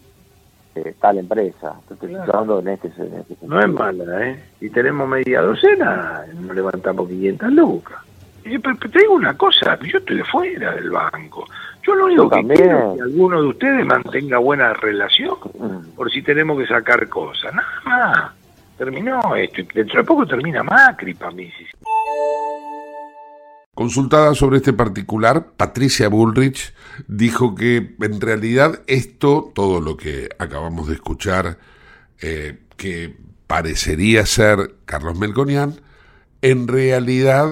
de 0.74 0.92
tal 0.94 1.18
empresa. 1.18 1.74
Estoy 1.90 2.08
Claro. 2.10 2.24
hablando 2.38 2.58
en 2.60 2.68
este, 2.68 2.88
en 2.98 3.14
este 3.20 3.36
No 3.46 3.60
es 3.60 3.68
mala, 3.68 4.26
¿eh? 4.28 4.44
Y 4.60 4.68
tenemos 4.70 5.08
media 5.08 5.42
docena, 5.42 6.24
nos 6.40 6.56
levantamos 6.56 7.08
500 7.08 7.52
lucas. 7.52 7.98
Y, 8.44 8.58
pero, 8.58 8.76
pero 8.80 8.92
te 8.92 8.98
digo 9.00 9.14
una 9.14 9.36
cosa, 9.36 9.78
yo 9.82 9.98
estoy 9.98 10.22
fuera 10.22 10.72
del 10.74 10.90
banco. 10.90 11.44
Yo 11.88 11.95
lo 11.95 12.04
único 12.04 12.25
Yo 12.25 12.28
que 12.30 12.54
quiero 12.54 12.92
es 12.92 12.97
que 12.99 13.02
alguno 13.02 13.40
de 13.40 13.49
ustedes 13.49 13.87
mantenga 13.87 14.37
buena 14.38 14.75
relación, 14.75 15.37
Mm. 15.59 15.95
por 15.97 16.11
si 16.12 16.21
tenemos 16.21 16.59
que 16.59 16.66
sacar 16.66 17.09
cosas. 17.09 17.54
Nada 17.54 17.68
más. 17.87 18.33
Terminó 18.76 19.35
esto. 19.35 19.62
Y 19.62 19.68
dentro 19.75 19.99
de 20.00 20.04
poco 20.04 20.26
termina 20.26 20.62
Macri 20.62 21.14
para 21.14 21.30
mí. 21.33 21.50
Consultada 23.75 24.35
sobre 24.35 24.59
este 24.59 24.73
particular, 24.75 25.47
Patricia 25.57 26.09
Bullrich 26.09 26.75
dijo 27.07 27.54
que 27.54 27.95
en 28.00 28.21
realidad 28.21 28.83
esto, 28.87 29.50
todo 29.54 29.80
lo 29.80 29.97
que 29.97 30.28
acabamos 30.38 30.88
de 30.88 30.95
escuchar, 30.95 31.57
eh, 32.21 32.59
que 32.76 33.16
parecería 33.47 34.26
ser 34.26 34.75
Carlos 34.85 35.18
Melconian, 35.18 35.80
en 36.42 36.68
realidad 36.68 37.49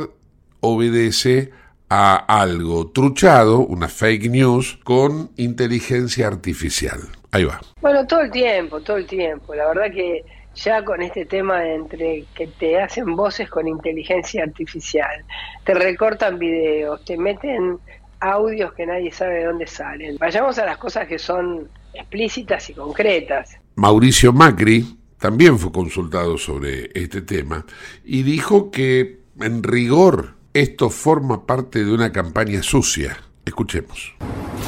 obedece 0.61 1.52
a 1.52 1.65
algo 1.88 2.90
truchado, 2.90 3.61
una 3.61 3.88
fake 3.88 4.31
news, 4.31 4.78
con 4.85 5.31
inteligencia 5.37 6.26
artificial. 6.26 7.00
Ahí 7.31 7.45
va. 7.45 7.61
Bueno, 7.81 8.07
todo 8.07 8.23
el 8.23 8.31
tiempo, 8.31 8.81
todo 8.81 8.97
el 8.97 9.07
tiempo. 9.07 9.55
La 9.55 9.69
verdad 9.69 9.93
que 9.93 10.25
ya 10.55 10.85
con 10.85 11.02
este 11.02 11.26
tema 11.26 11.61
de 11.61 11.75
entre 11.75 12.25
que 12.35 12.47
te 12.47 12.81
hacen 12.81 13.14
voces 13.14 13.49
con 13.50 13.69
inteligencia 13.69 14.43
artificial, 14.43 15.25
te 15.64 15.75
recortan 15.75 16.38
videos, 16.38 17.05
te 17.05 17.16
meten 17.16 17.78
audios 18.21 18.73
que 18.73 18.87
nadie 18.87 19.12
sabe 19.12 19.40
de 19.40 19.45
dónde 19.45 19.66
salen. 19.66 20.16
Vayamos 20.19 20.59
a 20.59 20.64
las 20.64 20.78
cosas 20.78 21.07
que 21.07 21.19
son 21.19 21.69
explícitas 21.93 22.69
y 22.71 22.75
concretas. 22.75 23.59
Mauricio 23.75 24.33
Macri 24.33 24.99
también 25.19 25.59
fue 25.59 25.71
consultado 25.73 26.38
sobre 26.38 26.90
este 26.95 27.21
tema 27.21 27.64
y 28.05 28.23
dijo 28.23 28.71
que 28.71 29.21
en 29.40 29.62
rigor 29.62 30.36
esto 30.60 30.88
forma 30.88 31.44
parte 31.44 31.84
de 31.84 31.92
una 31.92 32.10
campaña 32.10 32.62
sucia. 32.62 33.18
Escuchemos. 33.44 34.14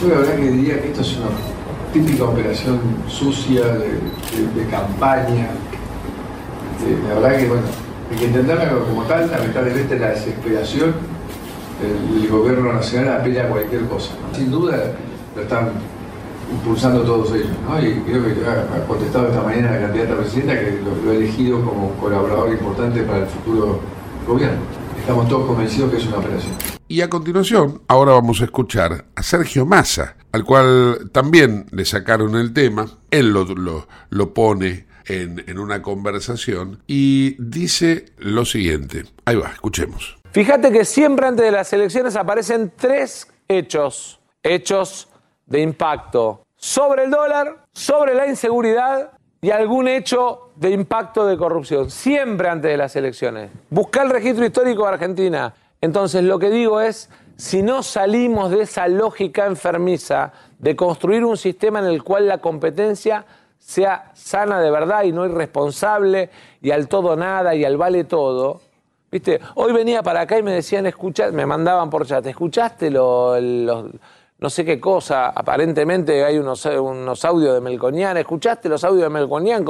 Yo 0.00 0.08
la 0.08 0.18
verdad 0.18 0.36
que 0.36 0.50
diría 0.50 0.82
que 0.82 0.88
esto 0.88 1.00
es 1.00 1.16
una 1.16 1.28
típica 1.94 2.24
operación 2.24 2.78
sucia 3.08 3.64
de, 3.64 4.66
campaña. 4.70 5.48
Este, 6.76 7.08
la 7.08 7.14
verdad 7.14 7.38
que, 7.38 7.48
bueno, 7.48 7.62
hay 8.10 8.18
que 8.18 8.24
entenderla 8.26 8.70
como 8.70 9.02
tal, 9.04 9.30
lamentablemente 9.30 9.98
la 9.98 10.10
desesperación 10.10 10.94
del 11.80 12.28
gobierno 12.28 12.72
nacional 12.74 13.20
apela 13.20 13.44
a 13.44 13.48
cualquier 13.48 13.86
cosa. 13.86 14.10
Sin 14.34 14.50
duda 14.50 14.92
lo 15.34 15.42
están 15.42 15.70
impulsando 16.52 17.02
todos 17.02 17.32
ellos. 17.32 17.48
Y 17.80 18.00
creo 18.00 18.24
que 18.24 18.46
ha, 18.46 18.86
contestado 18.86 19.28
esta 19.28 19.42
mañana 19.42 19.72
la 19.72 19.86
candidata 19.86 20.16
presidenta 20.18 20.60
que 20.60 20.82
lo, 20.84 21.02
lo 21.02 21.10
ha 21.12 21.14
elegido 21.14 21.64
como 21.64 21.92
colaborador 21.92 22.50
importante 22.50 23.02
para 23.04 23.20
el 23.20 23.26
futuro 23.26 23.80
gobierno. 24.26 24.77
Estamos 25.08 25.26
todos 25.30 25.46
convencidos 25.46 25.90
que 25.90 25.96
es 25.96 26.06
una 26.06 26.18
operación. 26.18 26.54
Y 26.86 27.00
a 27.00 27.08
continuación, 27.08 27.80
ahora 27.88 28.12
vamos 28.12 28.42
a 28.42 28.44
escuchar 28.44 29.06
a 29.14 29.22
Sergio 29.22 29.64
Massa, 29.64 30.18
al 30.32 30.44
cual 30.44 31.08
también 31.12 31.64
le 31.70 31.86
sacaron 31.86 32.36
el 32.36 32.52
tema, 32.52 32.90
él 33.10 33.30
lo, 33.30 33.46
lo, 33.46 33.88
lo 34.10 34.34
pone 34.34 34.84
en, 35.06 35.42
en 35.46 35.58
una 35.58 35.80
conversación 35.80 36.82
y 36.86 37.42
dice 37.42 38.12
lo 38.18 38.44
siguiente. 38.44 39.06
Ahí 39.24 39.36
va, 39.36 39.48
escuchemos. 39.48 40.18
Fíjate 40.32 40.70
que 40.70 40.84
siempre 40.84 41.26
antes 41.26 41.46
de 41.46 41.52
las 41.52 41.72
elecciones 41.72 42.14
aparecen 42.14 42.70
tres 42.76 43.28
hechos, 43.48 44.20
hechos 44.42 45.08
de 45.46 45.62
impacto 45.62 46.44
sobre 46.54 47.04
el 47.04 47.10
dólar, 47.10 47.64
sobre 47.72 48.14
la 48.14 48.26
inseguridad 48.26 49.12
y 49.40 49.50
algún 49.50 49.88
hecho 49.88 50.50
de 50.56 50.70
impacto 50.70 51.26
de 51.26 51.36
corrupción. 51.36 51.90
Siempre 51.90 52.48
antes 52.48 52.70
de 52.70 52.76
las 52.76 52.96
elecciones. 52.96 53.50
Busca 53.70 54.02
el 54.02 54.10
registro 54.10 54.44
histórico 54.44 54.82
de 54.84 54.88
Argentina. 54.94 55.54
Entonces 55.80 56.24
lo 56.24 56.38
que 56.38 56.50
digo 56.50 56.80
es, 56.80 57.08
si 57.36 57.62
no 57.62 57.82
salimos 57.84 58.50
de 58.50 58.62
esa 58.62 58.88
lógica 58.88 59.46
enfermiza 59.46 60.32
de 60.58 60.74
construir 60.74 61.24
un 61.24 61.36
sistema 61.36 61.78
en 61.78 61.84
el 61.86 62.02
cual 62.02 62.26
la 62.26 62.38
competencia 62.38 63.24
sea 63.58 64.10
sana 64.14 64.60
de 64.60 64.70
verdad 64.70 65.04
y 65.04 65.12
no 65.12 65.24
irresponsable 65.24 66.30
y 66.60 66.72
al 66.72 66.88
todo 66.88 67.14
nada 67.16 67.54
y 67.54 67.64
al 67.64 67.76
vale 67.76 68.04
todo, 68.04 68.60
¿Viste? 69.10 69.40
Hoy 69.54 69.72
venía 69.72 70.02
para 70.02 70.20
acá 70.20 70.38
y 70.38 70.42
me 70.42 70.52
decían, 70.52 70.84
escucha, 70.84 71.30
me 71.30 71.46
mandaban 71.46 71.88
por 71.88 72.04
chat, 72.06 72.26
¿escuchaste 72.26 72.90
lo- 72.90 73.40
los, 73.40 73.86
no 74.38 74.50
sé 74.50 74.64
qué 74.64 74.78
cosa? 74.78 75.28
Aparentemente 75.30 76.24
hay 76.24 76.38
unos, 76.38 76.64
unos 76.66 77.24
audios 77.24 77.54
de 77.54 77.60
Melconian, 77.60 78.16
¿escuchaste 78.16 78.68
los 78.68 78.84
audios 78.84 79.04
de 79.04 79.10
Melconian? 79.10 79.64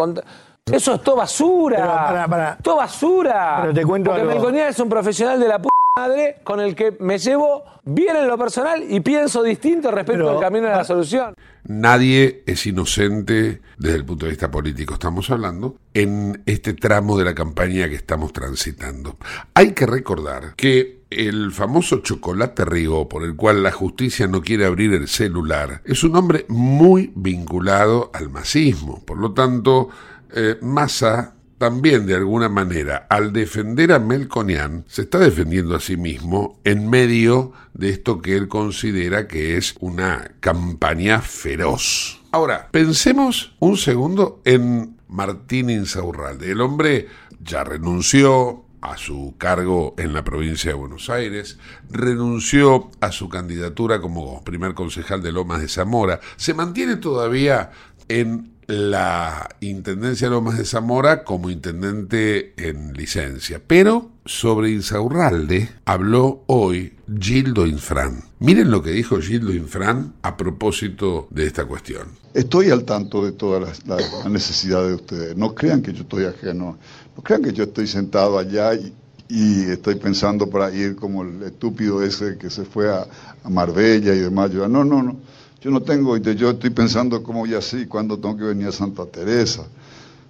Eso 0.71 0.95
es 0.95 1.03
todo 1.03 1.17
basura. 1.17 1.77
Pero, 1.79 1.89
pará, 1.89 2.29
pará. 2.29 2.59
Todo 2.63 2.77
basura. 2.77 3.59
Pero 3.63 3.75
te 3.75 3.85
cuento 3.85 4.11
Porque 4.11 4.23
algo. 4.23 4.35
Melconian 4.35 4.69
es 4.69 4.79
un 4.79 4.89
profesional 4.89 5.41
de 5.41 5.49
la 5.49 5.59
p 5.61 5.69
madre 5.97 6.37
con 6.45 6.61
el 6.61 6.77
que 6.77 6.97
me 7.01 7.19
llevo 7.19 7.65
bien 7.83 8.15
en 8.17 8.29
lo 8.29 8.37
personal 8.39 8.85
y 8.89 9.01
pienso 9.01 9.43
distinto 9.43 9.91
respecto 9.91 10.25
Pero- 10.25 10.37
al 10.37 10.41
camino 10.41 10.69
de 10.69 10.75
la 10.75 10.85
solución. 10.85 11.35
Nadie 11.65 12.43
es 12.47 12.67
inocente 12.67 13.61
desde 13.79 13.97
el 13.97 14.05
punto 14.05 14.27
de 14.27 14.31
vista 14.31 14.51
político, 14.51 14.95
estamos 14.95 15.29
hablando, 15.31 15.77
en 15.93 16.43
este 16.47 16.73
tramo 16.75 17.19
de 17.19 17.25
la 17.25 17.35
campaña 17.35 17.89
que 17.89 17.95
estamos 17.97 18.33
transitando. 18.33 19.17
Hay 19.55 19.73
que 19.73 19.87
recordar 19.87 20.55
que 20.57 20.98
el 21.11 21.53
famoso 21.53 21.99
chocolate 21.99 22.65
Rigo, 22.65 23.09
por 23.09 23.25
el 23.25 23.35
cual 23.35 23.63
la 23.63 23.73
justicia 23.73 24.27
no 24.27 24.43
quiere 24.43 24.67
abrir 24.67 24.93
el 24.93 25.09
celular, 25.09 25.83
es 25.85 26.05
un 26.05 26.17
hombre 26.17 26.45
muy 26.49 27.13
vinculado 27.15 28.11
al 28.15 28.29
masismo. 28.29 29.05
Por 29.05 29.19
lo 29.19 29.33
tanto, 29.33 29.89
eh, 30.35 30.59
Massa 30.61 31.35
también 31.59 32.07
de 32.07 32.15
alguna 32.15 32.49
manera, 32.49 33.07
al 33.11 33.33
defender 33.33 33.93
a 33.93 33.99
Melconian, 33.99 34.85
se 34.87 35.03
está 35.03 35.19
defendiendo 35.19 35.75
a 35.75 35.81
sí 35.81 35.97
mismo 35.97 36.61
en 36.65 36.89
medio 36.89 37.53
de 37.75 37.91
esto 37.91 38.23
que 38.23 38.37
él 38.37 38.47
considera 38.49 39.27
que 39.27 39.57
es 39.57 39.75
una 39.81 40.33
campaña 40.41 41.21
feroz. 41.21 42.23
Ahora, 42.31 42.69
pensemos 42.71 43.57
un 43.59 43.77
segundo 43.77 44.41
en 44.45 44.97
Martín 45.09 45.71
Insaurralde. 45.71 46.53
El 46.53 46.61
hombre 46.61 47.09
ya 47.43 47.65
renunció 47.65 48.65
a 48.81 48.97
su 48.97 49.35
cargo 49.39 49.95
en 49.99 50.13
la 50.13 50.25
provincia 50.25 50.71
de 50.71 50.77
Buenos 50.77 51.11
Aires, 51.11 51.59
renunció 51.91 52.91
a 53.01 53.13
su 53.13 53.29
candidatura 53.29 54.01
como 54.01 54.43
primer 54.45 54.75
concejal 54.75 55.23
de 55.23 55.33
Lomas 55.33 55.61
de 55.61 55.69
Zamora, 55.69 56.21
se 56.37 56.55
mantiene 56.55 56.97
todavía 56.97 57.71
en 58.09 58.59
la 58.69 59.49
Intendencia 59.61 60.29
de 60.29 60.35
Lomas 60.35 60.59
de 60.59 60.67
Zamora 60.67 61.25
como 61.25 61.49
intendente 61.49 62.53
en 62.59 62.93
licencia. 62.93 63.63
Pero 63.67 64.11
sobre 64.27 64.71
Insaurralde 64.71 65.71
habló 65.87 66.45
hoy 66.47 66.93
Gildo 67.19 67.67
Infran. 67.67 68.25
Miren 68.41 68.71
lo 68.71 68.83
que 68.83 68.91
dijo 68.91 69.21
Gildo 69.23 69.55
Infran 69.55 70.13
a 70.21 70.37
propósito 70.37 71.29
de 71.31 71.47
esta 71.47 71.65
cuestión. 71.65 72.09
Estoy 72.35 72.69
al 72.71 72.85
tanto 72.85 73.25
de 73.25 73.33
todas 73.33 73.83
las, 73.87 74.31
necesidades 74.31 74.89
de 74.91 74.95
ustedes. 74.97 75.37
No 75.37 75.55
crean 75.55 75.81
que 75.81 75.95
yo 75.95 76.03
estoy 76.03 76.27
ajeno. 76.27 76.79
No 77.19 77.25
crean 77.25 77.43
que 77.43 77.53
yo 77.53 77.65
estoy 77.65 77.89
sentado 77.89 78.39
allá 78.39 78.75
y, 78.75 79.65
estoy 79.69 79.97
pensando 79.97 80.49
para 80.49 80.73
ir 80.73 80.95
como 80.95 81.25
el 81.25 81.43
estúpido 81.43 82.01
ese 82.01 82.39
que 82.39 82.49
se 82.49 82.65
fue 82.65 82.89
a, 82.95 83.09
Marbella 83.51 84.15
y 84.15 84.21
demás. 84.21 84.53
Yo, 84.53 84.69
no, 84.69 84.85
no, 84.85 85.03
no. 85.03 85.17
Yo 85.61 85.73
no 85.73 85.83
tengo, 85.83 86.17
yo 86.17 86.51
estoy 86.51 86.71
pensando 86.71 87.21
cómo 87.25 87.41
voy 87.41 87.55
así, 87.55 87.87
cuándo 87.87 88.17
tengo 88.19 88.37
que 88.37 88.45
venir 88.45 88.69
a 88.69 88.73
Santa 88.73 89.05
Teresa, 89.05 89.65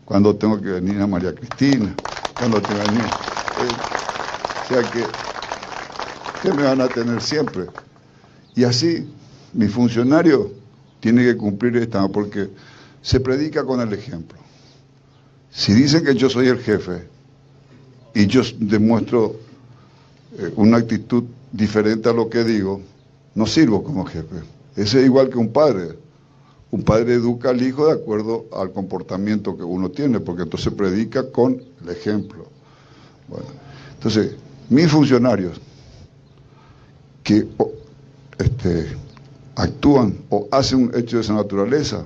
cuándo 0.07 0.35
tengo 0.37 0.59
que 0.59 0.71
venir 0.71 0.99
a 1.03 1.07
María 1.07 1.35
Cristina, 1.35 1.95
cuándo 2.39 2.63
tengo 2.63 2.81
que 2.81 2.91
venir. 2.91 3.05
Eh, 3.05 3.69
o 4.65 4.69
sea 4.69 4.91
que, 4.91 5.05
que 6.41 6.55
me 6.55 6.63
van 6.63 6.81
a 6.81 6.89
tener 6.89 7.21
siempre. 7.21 7.67
Y 8.55 8.65
así, 8.65 9.07
mi 9.53 9.69
funcionario 9.69 10.53
tiene 11.01 11.23
que 11.23 11.37
cumplir 11.37 11.77
esta, 11.77 12.09
porque 12.09 12.49
se 13.03 13.21
predica 13.21 13.63
con 13.63 13.83
el 13.83 13.93
ejemplo. 13.93 14.48
Si 15.51 15.73
dicen 15.73 16.05
que 16.05 16.15
yo 16.15 16.29
soy 16.29 16.49
el 16.49 16.59
jefe 16.59 17.09
y 18.15 18.27
yo 18.27 18.43
demuestro 18.59 19.37
eh, 20.39 20.53
una 20.57 20.79
actitud 20.79 21.25
diferente 21.53 22.09
a 22.09 22.13
lo 22.13 22.29
que 22.29 22.45
digo, 22.45 22.81
no 23.35 23.47
sirvo 23.47 23.83
como 23.83 24.05
jefe. 24.05 24.37
Ese 24.77 25.01
es 25.01 25.07
igual 25.07 25.31
que 25.31 25.39
un 25.39 25.53
padre. 25.53 25.99
Un 26.71 26.83
padre 26.83 27.15
educa 27.15 27.51
al 27.51 27.63
hijo 27.63 27.87
de 27.87 27.95
acuerdo 27.95 28.47
al 28.53 28.73
comportamiento 28.73 29.57
que 29.57 29.65
uno 29.65 29.91
tiene, 29.91 30.21
porque 30.21 30.43
entonces 30.43 30.73
predica 30.75 31.31
con 31.31 31.63
el 31.83 31.89
ejemplo. 31.89 32.47
Entonces, 33.95 34.37
mis 34.69 34.91
funcionarios 34.91 35.61
que 37.23 37.47
este, 38.39 38.87
actúan 39.55 40.19
o 40.31 40.47
hacen 40.51 40.85
un 40.85 40.95
hecho 40.95 41.17
de 41.17 41.23
esa 41.23 41.35
naturaleza, 41.35 42.05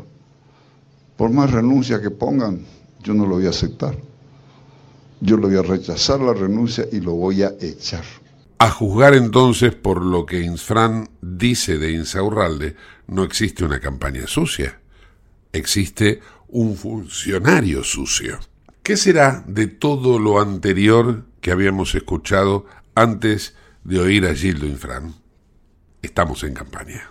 por 1.17 1.31
más 1.31 1.51
renuncia 1.51 2.01
que 2.01 2.11
pongan, 2.11 2.65
yo 3.03 3.15
no 3.15 3.27
lo 3.27 3.37
voy 3.37 3.47
a 3.47 3.51
aceptar. 3.51 3.97
Yo 5.21 5.37
lo 5.37 5.49
voy 5.49 5.57
a 5.57 5.63
rechazar 5.63 6.21
la 6.21 6.33
renuncia 6.33 6.87
y 6.91 7.01
lo 7.01 7.13
voy 7.13 7.43
a 7.43 7.53
echar. 7.61 8.05
A 8.59 8.71
juzgar 8.71 9.15
entonces 9.15 9.75
por 9.75 10.05
lo 10.05 10.25
que 10.25 10.41
Infran 10.41 11.09
dice 11.21 11.79
de 11.79 11.93
Insaurralde, 11.93 12.77
no 13.09 13.25
existe 13.25 13.65
una 13.65 13.81
campaña 13.81 14.27
sucia, 14.27 14.81
existe 15.53 16.21
un 16.49 16.77
funcionario 16.77 17.83
sucio. 17.83 18.39
¿Qué 18.83 18.97
será 18.97 19.45
de 19.47 19.67
todo 19.67 20.19
lo 20.19 20.41
anterior 20.41 21.25
que 21.41 21.51
habíamos 21.51 21.95
escuchado 21.95 22.67
antes 22.95 23.55
de 23.85 24.01
oír 24.01 24.27
a 24.27 24.35
Gildo 24.35 24.67
Infran? 24.67 25.15
Estamos 26.03 26.43
en 26.43 26.55
campaña. 26.55 27.11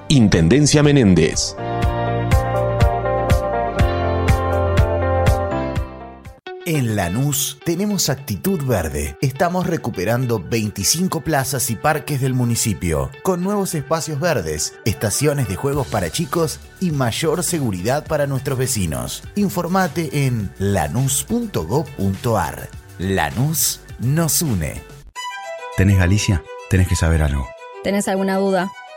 Intendencia 0.11 0.83
Menéndez. 0.83 1.55
En 6.65 6.97
Lanús 6.97 7.59
tenemos 7.63 8.09
actitud 8.09 8.61
verde. 8.65 9.15
Estamos 9.21 9.67
recuperando 9.67 10.43
25 10.43 11.21
plazas 11.21 11.69
y 11.69 11.77
parques 11.77 12.19
del 12.19 12.33
municipio, 12.33 13.09
con 13.23 13.41
nuevos 13.41 13.73
espacios 13.73 14.19
verdes, 14.19 14.73
estaciones 14.83 15.47
de 15.47 15.55
juegos 15.55 15.87
para 15.87 16.09
chicos 16.09 16.59
y 16.81 16.91
mayor 16.91 17.41
seguridad 17.43 18.05
para 18.05 18.27
nuestros 18.27 18.57
vecinos. 18.57 19.23
Informate 19.35 20.25
en 20.25 20.51
lanús.gov.ar. 20.59 21.87
Lanús 22.99 23.79
nos 23.99 24.41
une. 24.41 24.81
¿Tenés 25.77 25.97
Galicia? 25.97 26.43
Tenés 26.69 26.89
que 26.89 26.97
saber 26.97 27.23
algo. 27.23 27.47
¿Tenés 27.81 28.09
alguna 28.09 28.35
duda? 28.35 28.69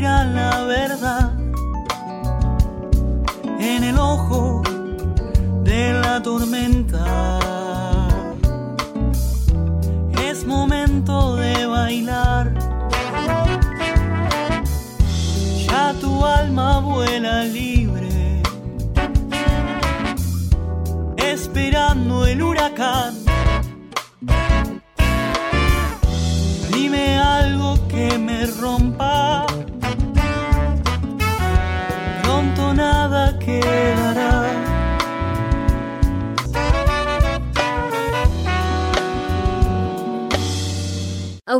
la 0.00 0.64
verdad 0.64 1.32
en 3.58 3.84
el 3.84 3.98
ojo 3.98 4.62
de 5.62 5.92
la 5.92 6.22
tormenta. 6.22 7.38
Es 10.24 10.46
momento 10.46 11.36
de 11.36 11.66
bailar. 11.66 12.54
Ya 15.66 15.92
tu 16.00 16.24
alma 16.24 16.80
vuela 16.80 17.44
libre, 17.44 17.69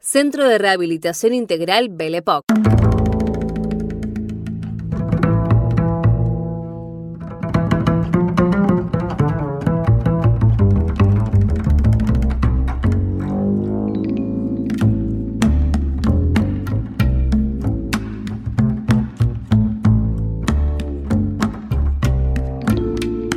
Centro 0.00 0.46
de 0.46 0.58
Rehabilitación 0.58 1.32
Integral 1.32 1.88
Belepoc. 1.88 2.44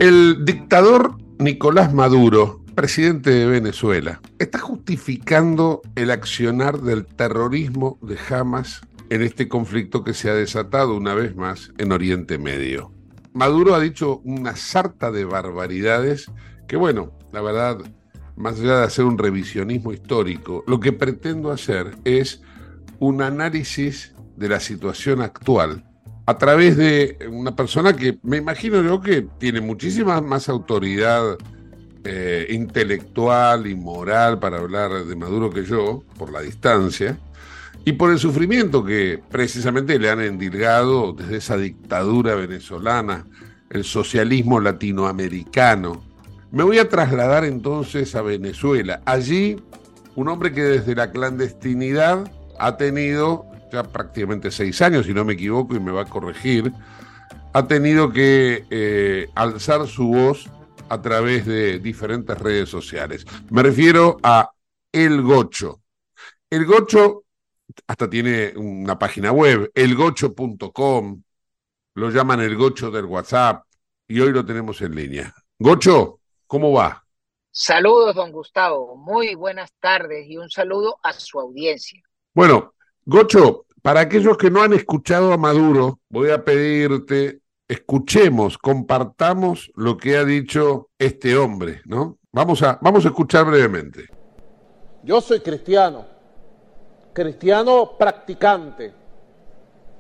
El 0.02 0.44
dictador 0.44 1.16
Nicolás 1.38 1.94
Maduro, 1.94 2.60
presidente 2.80 3.32
de 3.32 3.46
Venezuela, 3.46 4.22
está 4.38 4.58
justificando 4.58 5.82
el 5.96 6.12
accionar 6.12 6.80
del 6.80 7.06
terrorismo 7.06 8.00
de 8.02 8.18
Hamas 8.30 8.80
en 9.10 9.22
este 9.22 9.50
conflicto 9.50 10.06
que 10.06 10.14
se 10.14 10.30
ha 10.30 10.34
desatado 10.34 10.96
una 10.96 11.14
vez 11.14 11.36
más 11.36 11.74
en 11.78 11.92
Oriente 11.92 12.38
Medio. 12.38 12.94
Maduro 13.34 13.76
ha 13.76 13.82
dicho 13.82 14.22
una 14.24 14.56
sarta 14.56 15.12
de 15.12 15.26
barbaridades 15.26 16.32
que, 16.70 16.78
bueno, 16.78 17.12
la 17.34 17.42
verdad, 17.42 17.80
más 18.38 18.58
allá 18.62 18.78
de 18.78 18.86
hacer 18.86 19.04
un 19.04 19.18
revisionismo 19.18 19.92
histórico, 19.92 20.64
lo 20.66 20.80
que 20.80 20.94
pretendo 20.94 21.52
hacer 21.52 21.98
es 22.06 22.42
un 23.00 23.22
análisis 23.22 24.16
de 24.38 24.48
la 24.48 24.62
situación 24.62 25.22
actual 25.22 25.84
a 26.28 26.38
través 26.38 26.78
de 26.78 27.18
una 27.30 27.58
persona 27.58 27.94
que 27.94 28.20
me 28.24 28.38
imagino 28.38 28.82
yo 28.82 29.02
que 29.02 29.28
tiene 29.38 29.60
muchísima 29.60 30.22
más 30.22 30.48
autoridad 30.48 31.38
eh, 32.04 32.48
intelectual 32.50 33.68
y 33.68 33.76
moral 33.76 34.40
para 34.40 34.58
hablar 34.58 35.06
de 35.06 35.16
Maduro 35.16 35.50
que 35.50 35.66
yo, 35.66 36.04
por 36.18 36.32
la 36.32 36.42
distancia, 36.42 37.18
y 37.86 37.94
por 37.94 38.12
el 38.12 38.20
sufrimiento 38.20 38.84
que 38.84 39.22
precisamente 39.30 40.00
le 40.00 40.10
han 40.10 40.22
endilgado 40.22 41.14
desde 41.14 41.38
esa 41.38 41.58
dictadura 41.58 42.36
venezolana, 42.36 43.26
el 43.70 43.84
socialismo 43.84 44.60
latinoamericano. 44.60 46.04
Me 46.52 46.64
voy 46.64 46.80
a 46.80 46.90
trasladar 46.90 47.46
entonces 47.46 48.16
a 48.16 48.22
Venezuela. 48.22 49.02
Allí, 49.06 49.58
un 50.16 50.28
hombre 50.28 50.52
que 50.52 50.64
desde 50.64 50.96
la 50.96 51.12
clandestinidad 51.12 52.32
ha 52.58 52.78
tenido 52.78 53.46
ya 53.72 53.84
prácticamente 53.84 54.52
seis 54.52 54.82
años, 54.82 55.06
si 55.06 55.14
no 55.14 55.24
me 55.26 55.34
equivoco, 55.34 55.76
y 55.76 55.80
me 55.80 55.92
va 55.92 56.02
a 56.02 56.06
corregir, 56.06 56.74
ha 57.54 57.68
tenido 57.68 58.12
que 58.12 58.66
eh, 58.70 59.28
alzar 59.36 59.88
su 59.88 60.08
voz 60.08 60.50
a 60.90 61.02
través 61.02 61.46
de 61.46 61.80
diferentes 61.80 62.38
redes 62.38 62.70
sociales. 62.70 63.26
Me 63.50 63.64
refiero 63.64 64.18
a 64.24 64.52
El 64.92 65.22
Gocho. 65.22 65.82
El 66.50 66.66
Gocho 66.66 67.24
hasta 67.88 68.10
tiene 68.10 68.54
una 68.56 68.98
página 68.98 69.32
web, 69.32 69.72
elgocho.com, 69.74 71.24
lo 71.96 72.10
llaman 72.10 72.42
el 72.42 72.56
Gocho 72.56 72.92
del 72.92 73.06
WhatsApp, 73.06 73.64
y 74.08 74.20
hoy 74.20 74.32
lo 74.32 74.46
tenemos 74.46 74.82
en 74.82 74.96
línea. 74.96 75.34
Gocho, 75.58 76.20
¿cómo 76.48 76.72
va? 76.72 77.06
Saludos, 77.52 78.16
don 78.16 78.32
Gustavo. 78.32 78.96
Muy 78.96 79.36
buenas 79.36 79.72
tardes 79.80 80.28
y 80.28 80.38
un 80.38 80.50
saludo 80.50 80.98
a 81.04 81.14
su 81.14 81.40
audiencia. 81.40 82.02
Bueno, 82.34 82.74
Gocho, 83.06 83.66
para 83.82 84.02
aquellos 84.02 84.38
que 84.38 84.50
no 84.50 84.62
han 84.62 84.74
escuchado 84.74 85.34
a 85.34 85.38
Maduro, 85.38 86.00
voy 86.10 86.30
a 86.32 86.44
pedirte, 86.44 87.42
escuchemos, 87.70 88.58
compartamos 88.58 89.72
lo 89.76 89.96
que 89.96 90.18
ha 90.18 90.26
dicho 90.26 90.90
este 90.98 91.38
hombre, 91.38 91.82
¿no? 91.86 92.18
Vamos 92.32 92.64
a, 92.64 92.80
vamos 92.82 93.06
a 93.06 93.10
escuchar 93.10 93.46
brevemente. 93.46 94.08
Yo 95.04 95.22
soy 95.22 95.40
cristiano, 95.40 96.06
cristiano 97.14 97.92
practicante, 97.98 98.92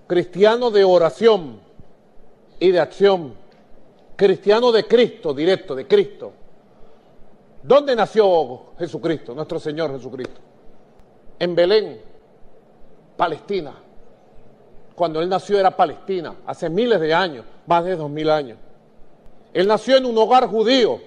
cristiano 0.08 0.72
de 0.72 0.84
oración 0.84 1.60
y 2.60 2.72
de 2.72 2.80
acción, 2.80 3.36
cristiano 4.16 4.72
de 4.72 4.86
Cristo, 4.86 5.34
directo, 5.34 5.76
de 5.76 5.88
Cristo. 5.88 6.34
¿Dónde 7.62 7.96
nació 7.96 8.74
Jesucristo, 8.80 9.36
nuestro 9.36 9.60
Señor 9.60 9.92
Jesucristo? 9.92 10.42
En 11.38 11.54
Belén, 11.54 12.02
Palestina. 13.16 13.74
Cuando 15.00 15.22
él 15.22 15.30
nació 15.30 15.58
era 15.58 15.72
Palestina, 15.72 16.36
hace 16.46 16.70
miles 16.70 17.00
de 17.00 17.14
años, 17.14 17.46
más 17.68 17.86
de 17.86 17.96
dos 17.96 18.10
mil 18.10 18.30
años. 18.30 18.58
Él 19.54 19.66
nació 19.66 19.96
en 19.96 20.06
un 20.06 20.18
hogar 20.18 20.46
judío 20.48 21.00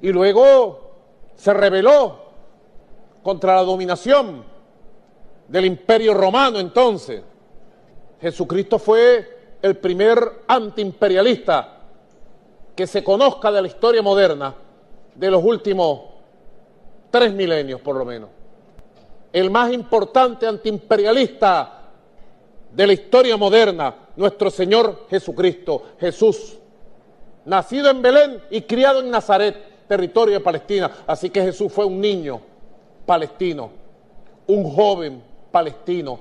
y 0.00 0.08
luego 0.12 0.94
se 1.36 1.52
rebeló 1.52 2.18
contra 3.22 3.56
la 3.56 3.64
dominación 3.64 4.42
del 5.46 5.66
imperio 5.66 6.14
romano 6.14 6.58
entonces. 6.58 7.22
Jesucristo 8.18 8.78
fue 8.78 9.56
el 9.60 9.76
primer 9.76 10.18
antiimperialista 10.48 11.80
que 12.74 12.86
se 12.86 13.04
conozca 13.04 13.52
de 13.52 13.60
la 13.60 13.68
historia 13.68 14.00
moderna 14.00 14.54
de 15.14 15.30
los 15.30 15.44
últimos 15.44 16.00
tres 17.10 17.30
milenios 17.34 17.78
por 17.82 17.96
lo 17.96 18.06
menos 18.06 18.30
el 19.36 19.50
más 19.50 19.70
importante 19.70 20.46
antiimperialista 20.46 21.75
de 22.76 22.86
la 22.86 22.92
historia 22.92 23.38
moderna, 23.38 23.94
nuestro 24.16 24.50
Señor 24.50 25.06
Jesucristo, 25.08 25.82
Jesús, 25.98 26.58
nacido 27.46 27.88
en 27.88 28.02
Belén 28.02 28.42
y 28.50 28.60
criado 28.60 29.00
en 29.00 29.10
Nazaret, 29.10 29.86
territorio 29.88 30.34
de 30.34 30.40
Palestina. 30.40 30.90
Así 31.06 31.30
que 31.30 31.40
Jesús 31.40 31.72
fue 31.72 31.86
un 31.86 31.98
niño 31.98 32.38
palestino, 33.06 33.70
un 34.46 34.70
joven 34.70 35.22
palestino. 35.50 36.18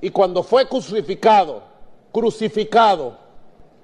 Y 0.00 0.10
cuando 0.10 0.42
fue 0.42 0.66
crucificado, 0.66 1.62
crucificado, 2.10 3.16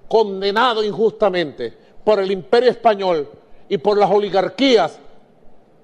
condenado 0.08 0.82
injustamente 0.82 1.72
por 2.02 2.18
el 2.18 2.32
imperio 2.32 2.72
español 2.72 3.30
y 3.68 3.78
por 3.78 3.96
las 3.96 4.10
oligarquías 4.10 4.98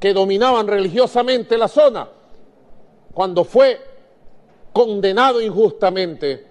que 0.00 0.12
dominaban 0.12 0.66
religiosamente 0.66 1.56
la 1.56 1.68
zona, 1.68 2.08
cuando 3.14 3.44
fue 3.44 3.89
condenado 4.72 5.40
injustamente, 5.40 6.46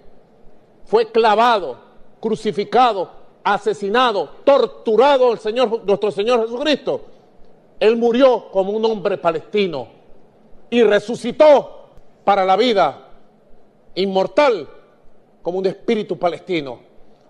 fue 0.85 1.11
clavado, 1.11 1.77
crucificado, 2.19 3.09
asesinado, 3.43 4.29
torturado 4.43 5.31
el 5.31 5.39
Señor, 5.39 5.85
nuestro 5.85 6.11
Señor 6.11 6.41
Jesucristo, 6.41 7.01
Él 7.79 7.95
murió 7.95 8.49
como 8.51 8.71
un 8.71 8.83
hombre 8.85 9.17
palestino 9.17 9.87
y 10.69 10.83
resucitó 10.83 11.89
para 12.23 12.45
la 12.45 12.55
vida 12.55 13.07
inmortal 13.95 14.67
como 15.41 15.59
un 15.59 15.65
espíritu 15.65 16.17
palestino. 16.17 16.79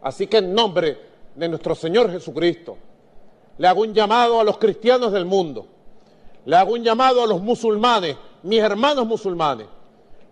Así 0.02 0.28
que 0.28 0.38
en 0.38 0.54
nombre 0.54 0.98
de 1.36 1.50
nuestro 1.50 1.76
Señor 1.76 2.12
Jesucristo, 2.12 2.78
le 3.58 3.68
hago 3.68 3.82
un 3.82 3.94
llamado 3.94 4.40
a 4.40 4.44
los 4.44 4.58
cristianos 4.58 5.12
del 5.12 5.26
mundo, 5.26 5.68
le 6.46 6.56
hago 6.56 6.74
un 6.74 6.84
llamado 6.84 7.24
a 7.24 7.28
los 7.28 7.42
musulmanes, 7.42 8.16
mis 8.44 8.60
hermanos 8.60 9.06
musulmanes, 9.06 9.68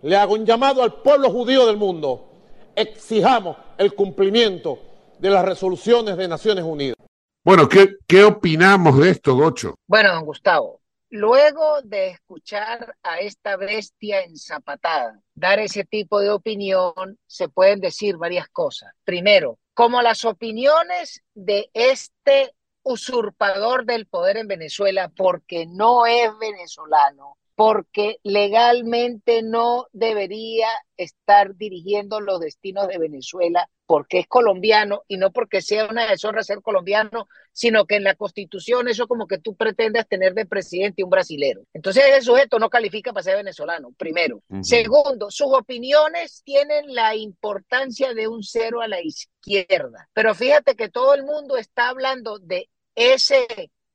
le 0.02 0.16
hago 0.16 0.34
un 0.34 0.46
llamado 0.46 0.82
al 0.82 1.02
pueblo 1.02 1.30
judío 1.30 1.66
del 1.66 1.76
mundo, 1.76 2.28
exijamos 2.74 3.56
el 3.76 3.94
cumplimiento 3.94 4.78
de 5.18 5.30
las 5.30 5.44
resoluciones 5.44 6.16
de 6.16 6.28
Naciones 6.28 6.64
Unidas. 6.64 6.96
Bueno, 7.44 7.68
¿qué, 7.68 7.96
qué 8.06 8.24
opinamos 8.24 8.98
de 8.98 9.10
esto, 9.10 9.34
Gocho? 9.34 9.74
Bueno, 9.86 10.14
don 10.14 10.24
Gustavo, 10.24 10.80
luego 11.10 11.80
de 11.82 12.10
escuchar 12.10 12.94
a 13.02 13.18
esta 13.18 13.56
bestia 13.56 14.22
enzapatada 14.22 15.20
dar 15.34 15.58
ese 15.58 15.84
tipo 15.84 16.20
de 16.20 16.30
opinión, 16.30 17.18
se 17.26 17.48
pueden 17.48 17.80
decir 17.80 18.16
varias 18.16 18.48
cosas. 18.48 18.92
Primero, 19.04 19.58
como 19.74 20.02
las 20.02 20.24
opiniones 20.24 21.22
de 21.34 21.70
este 21.72 22.52
usurpador 22.82 23.84
del 23.84 24.06
poder 24.06 24.36
en 24.36 24.48
Venezuela, 24.48 25.10
porque 25.16 25.66
no 25.66 26.06
es 26.06 26.30
venezolano, 26.38 27.37
porque 27.58 28.20
legalmente 28.22 29.42
no 29.42 29.88
debería 29.92 30.68
estar 30.96 31.56
dirigiendo 31.56 32.20
los 32.20 32.38
destinos 32.38 32.86
de 32.86 32.98
Venezuela 32.98 33.68
porque 33.84 34.20
es 34.20 34.28
colombiano 34.28 35.02
y 35.08 35.16
no 35.16 35.32
porque 35.32 35.60
sea 35.60 35.88
una 35.88 36.08
deshonra 36.08 36.44
ser 36.44 36.62
colombiano, 36.62 37.26
sino 37.52 37.84
que 37.84 37.96
en 37.96 38.04
la 38.04 38.14
constitución 38.14 38.86
eso 38.86 39.08
como 39.08 39.26
que 39.26 39.38
tú 39.38 39.56
pretendas 39.56 40.06
tener 40.06 40.34
de 40.34 40.46
presidente 40.46 41.02
un 41.02 41.10
brasilero. 41.10 41.62
Entonces 41.74 42.04
ese 42.06 42.22
sujeto 42.22 42.60
no 42.60 42.70
califica 42.70 43.12
para 43.12 43.24
ser 43.24 43.38
venezolano, 43.38 43.90
primero. 43.98 44.40
Segundo, 44.62 45.28
sus 45.32 45.48
opiniones 45.50 46.42
tienen 46.44 46.94
la 46.94 47.16
importancia 47.16 48.14
de 48.14 48.28
un 48.28 48.44
cero 48.44 48.82
a 48.82 48.86
la 48.86 49.02
izquierda. 49.02 50.08
Pero 50.12 50.32
fíjate 50.32 50.76
que 50.76 50.90
todo 50.90 51.12
el 51.12 51.24
mundo 51.24 51.56
está 51.56 51.88
hablando 51.88 52.38
de 52.38 52.70
ese 52.94 53.48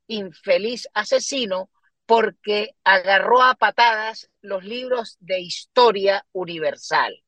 infeliz 0.08 0.90
asesino 0.94 1.70
porque 2.06 2.76
agarró 2.84 3.42
a 3.42 3.56
patadas 3.56 4.30
los 4.42 4.64
libros 4.64 5.18
de 5.20 5.40
historia 5.40 6.26
universal. 6.32 7.24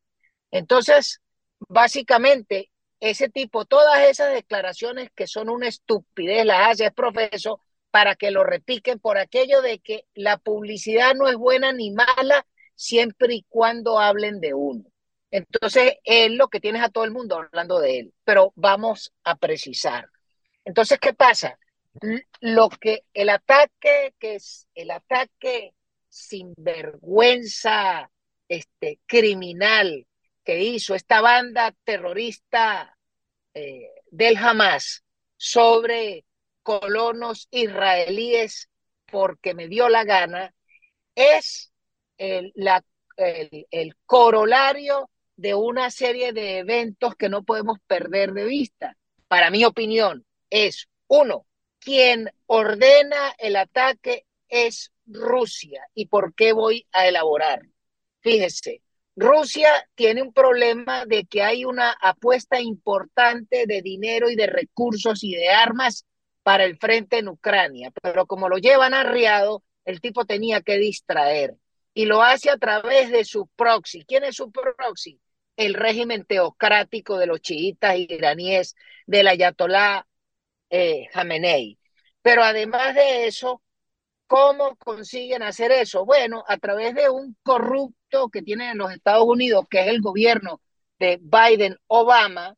Entonces, 0.51 1.21
básicamente, 1.59 2.71
ese 2.99 3.29
tipo, 3.29 3.65
todas 3.65 4.03
esas 4.03 4.33
declaraciones 4.33 5.09
que 5.15 5.27
son 5.27 5.49
una 5.49 5.67
estupidez, 5.67 6.45
las 6.45 6.69
hace 6.69 6.85
el 6.85 6.93
profesor 6.93 7.59
para 7.91 8.15
que 8.15 8.31
lo 8.31 8.43
repiquen 8.43 8.99
por 8.99 9.17
aquello 9.17 9.61
de 9.61 9.79
que 9.79 10.05
la 10.13 10.37
publicidad 10.37 11.13
no 11.15 11.29
es 11.29 11.35
buena 11.35 11.71
ni 11.71 11.91
mala 11.91 12.45
siempre 12.75 13.35
y 13.35 13.45
cuando 13.47 13.99
hablen 13.99 14.39
de 14.41 14.53
uno. 14.53 14.83
Entonces, 15.31 15.95
él 16.03 16.35
lo 16.35 16.49
que 16.49 16.59
tienes 16.59 16.81
a 16.81 16.89
todo 16.89 17.03
el 17.03 17.11
mundo 17.11 17.37
hablando 17.37 17.79
de 17.79 17.99
él, 17.99 18.13
pero 18.23 18.53
vamos 18.55 19.13
a 19.23 19.35
precisar. 19.35 20.09
Entonces, 20.65 20.99
¿qué 20.99 21.13
pasa? 21.13 21.57
Lo 22.41 22.69
que 22.69 23.03
el 23.13 23.29
ataque 23.29 24.13
que 24.19 24.35
es 24.35 24.67
el 24.75 24.91
ataque 24.91 25.73
sin 26.09 26.53
vergüenza 26.57 28.11
este 28.47 28.99
criminal 29.05 30.07
que 30.43 30.63
hizo 30.63 30.95
esta 30.95 31.21
banda 31.21 31.73
terrorista 31.83 32.97
eh, 33.53 33.89
del 34.11 34.37
Hamas 34.37 35.03
sobre 35.37 36.25
colonos 36.61 37.47
israelíes 37.51 38.69
porque 39.05 39.53
me 39.53 39.67
dio 39.67 39.89
la 39.89 40.03
gana 40.03 40.53
es 41.15 41.71
el, 42.17 42.51
la, 42.55 42.83
el, 43.17 43.67
el 43.71 43.95
corolario 44.05 45.09
de 45.37 45.53
una 45.55 45.89
serie 45.91 46.33
de 46.33 46.59
eventos 46.59 47.15
que 47.15 47.29
no 47.29 47.43
podemos 47.43 47.79
perder 47.87 48.33
de 48.33 48.45
vista. 48.45 48.97
Para 49.27 49.49
mi 49.49 49.65
opinión, 49.65 50.25
es 50.49 50.87
uno, 51.07 51.45
quien 51.85 52.31
ordena 52.47 53.33
el 53.37 53.55
ataque 53.55 54.25
es 54.49 54.91
Rusia. 55.05 55.87
¿Y 55.93 56.07
por 56.07 56.33
qué 56.33 56.51
voy 56.51 56.87
a 56.91 57.07
elaborar? 57.07 57.61
Fíjese, 58.21 58.81
Rusia 59.15 59.69
tiene 59.93 60.23
un 60.23 60.33
problema 60.33 61.05
de 61.05 61.25
que 61.25 61.43
hay 61.43 61.63
una 61.63 61.91
apuesta 62.01 62.59
importante 62.59 63.65
de 63.67 63.83
dinero 63.83 64.31
y 64.31 64.35
de 64.35 64.47
recursos 64.47 65.23
y 65.23 65.35
de 65.35 65.49
armas 65.49 66.05
para 66.41 66.65
el 66.65 66.77
frente 66.77 67.19
en 67.19 67.29
Ucrania, 67.29 67.91
pero 68.01 68.25
como 68.25 68.49
lo 68.49 68.57
llevan 68.57 68.95
arriado, 68.95 69.63
el 69.85 70.01
tipo 70.01 70.25
tenía 70.25 70.61
que 70.61 70.77
distraer 70.77 71.55
y 71.93 72.05
lo 72.05 72.23
hace 72.23 72.49
a 72.49 72.57
través 72.57 73.11
de 73.11 73.23
su 73.25 73.47
proxy. 73.55 74.05
¿Quién 74.05 74.23
es 74.23 74.37
su 74.37 74.51
proxy? 74.51 75.19
El 75.55 75.75
régimen 75.75 76.25
teocrático 76.25 77.19
de 77.19 77.27
los 77.27 77.41
chiitas 77.41 77.95
iraníes 77.97 78.75
del 79.05 79.27
ayatolá 79.27 80.07
eh, 80.69 81.07
Jamenei. 81.13 81.77
Pero 82.21 82.43
además 82.43 82.95
de 82.95 83.27
eso, 83.27 83.61
¿cómo 84.27 84.75
consiguen 84.77 85.43
hacer 85.43 85.71
eso? 85.71 86.05
Bueno, 86.05 86.43
a 86.47 86.57
través 86.57 86.95
de 86.95 87.09
un 87.09 87.37
corrupto 87.43 88.29
que 88.29 88.41
tienen 88.41 88.71
en 88.71 88.77
los 88.79 88.91
Estados 88.91 89.25
Unidos, 89.25 89.65
que 89.69 89.81
es 89.81 89.87
el 89.87 90.01
gobierno 90.01 90.61
de 90.99 91.19
Biden-Obama, 91.21 92.55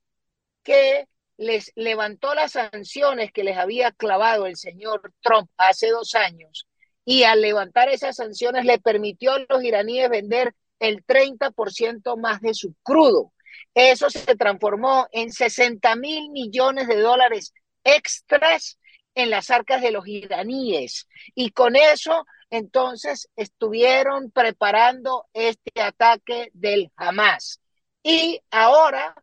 que 0.63 1.07
les 1.37 1.71
levantó 1.75 2.33
las 2.33 2.53
sanciones 2.53 3.31
que 3.31 3.43
les 3.43 3.57
había 3.57 3.91
clavado 3.91 4.47
el 4.47 4.57
señor 4.57 5.13
Trump 5.21 5.49
hace 5.57 5.89
dos 5.89 6.15
años 6.15 6.67
y 7.05 7.23
al 7.23 7.41
levantar 7.41 7.89
esas 7.89 8.17
sanciones 8.17 8.65
le 8.65 8.79
permitió 8.79 9.33
a 9.33 9.45
los 9.47 9.63
iraníes 9.63 10.09
vender 10.09 10.53
el 10.79 11.05
30% 11.05 12.17
más 12.17 12.41
de 12.41 12.53
su 12.53 12.73
crudo. 12.83 13.31
Eso 13.73 14.09
se 14.09 14.35
transformó 14.35 15.07
en 15.11 15.31
60 15.31 15.95
mil 15.95 16.29
millones 16.31 16.87
de 16.87 16.99
dólares 16.99 17.53
extras 17.87 18.77
en 19.15 19.29
las 19.29 19.49
arcas 19.49 19.81
de 19.81 19.91
los 19.91 20.07
iraníes. 20.07 21.07
Y 21.33 21.51
con 21.51 21.75
eso, 21.75 22.25
entonces, 22.49 23.29
estuvieron 23.35 24.29
preparando 24.31 25.25
este 25.33 25.81
ataque 25.81 26.51
del 26.53 26.91
Hamas. 26.95 27.61
Y 28.03 28.41
ahora, 28.51 29.15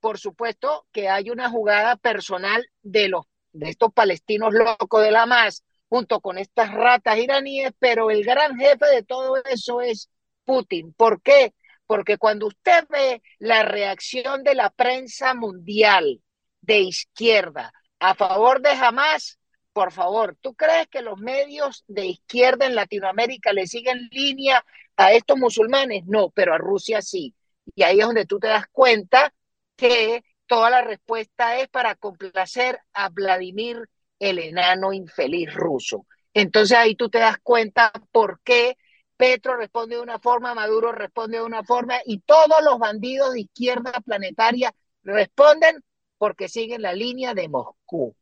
por 0.00 0.18
supuesto, 0.18 0.86
que 0.92 1.08
hay 1.08 1.30
una 1.30 1.50
jugada 1.50 1.96
personal 1.96 2.66
de 2.82 3.08
los 3.08 3.26
de 3.52 3.68
estos 3.68 3.92
palestinos 3.92 4.54
locos 4.54 5.02
del 5.02 5.16
Hamas 5.16 5.62
junto 5.90 6.20
con 6.20 6.38
estas 6.38 6.72
ratas 6.72 7.18
iraníes, 7.18 7.72
pero 7.78 8.10
el 8.10 8.24
gran 8.24 8.56
jefe 8.56 8.86
de 8.86 9.02
todo 9.02 9.36
eso 9.44 9.82
es 9.82 10.08
Putin. 10.44 10.94
¿Por 10.94 11.20
qué? 11.20 11.52
Porque 11.86 12.16
cuando 12.16 12.46
usted 12.46 12.86
ve 12.88 13.20
la 13.38 13.62
reacción 13.62 14.42
de 14.42 14.54
la 14.54 14.70
prensa 14.70 15.34
mundial 15.34 16.22
de 16.62 16.78
izquierda 16.80 17.74
a 18.02 18.16
favor 18.16 18.60
de 18.60 18.70
Hamas, 18.70 19.38
por 19.72 19.92
favor, 19.92 20.36
¿tú 20.40 20.54
crees 20.54 20.88
que 20.88 21.02
los 21.02 21.18
medios 21.18 21.84
de 21.86 22.06
izquierda 22.06 22.66
en 22.66 22.74
Latinoamérica 22.74 23.52
le 23.52 23.68
siguen 23.68 24.08
línea 24.10 24.64
a 24.96 25.12
estos 25.12 25.38
musulmanes? 25.38 26.04
No, 26.06 26.30
pero 26.30 26.52
a 26.52 26.58
Rusia 26.58 27.00
sí. 27.00 27.32
Y 27.76 27.84
ahí 27.84 28.00
es 28.00 28.06
donde 28.06 28.26
tú 28.26 28.40
te 28.40 28.48
das 28.48 28.66
cuenta 28.72 29.32
que 29.76 30.24
toda 30.48 30.68
la 30.68 30.82
respuesta 30.82 31.60
es 31.60 31.68
para 31.68 31.94
complacer 31.94 32.80
a 32.92 33.08
Vladimir 33.08 33.88
el 34.18 34.40
enano 34.40 34.92
infeliz 34.92 35.54
ruso. 35.54 36.04
Entonces 36.34 36.76
ahí 36.76 36.96
tú 36.96 37.08
te 37.08 37.20
das 37.20 37.38
cuenta 37.40 37.92
por 38.10 38.40
qué 38.42 38.76
Petro 39.16 39.56
responde 39.56 39.94
de 39.94 40.02
una 40.02 40.18
forma, 40.18 40.54
Maduro 40.54 40.90
responde 40.90 41.38
de 41.38 41.44
una 41.44 41.62
forma 41.62 42.00
y 42.04 42.18
todos 42.18 42.64
los 42.64 42.80
bandidos 42.80 43.32
de 43.34 43.42
izquierda 43.42 43.92
planetaria 44.04 44.74
responden 45.04 45.84
porque 46.22 46.48
siguen 46.48 46.82
la 46.82 46.94
línea 46.94 47.34
de 47.34 47.48
Moscú. 47.48 48.14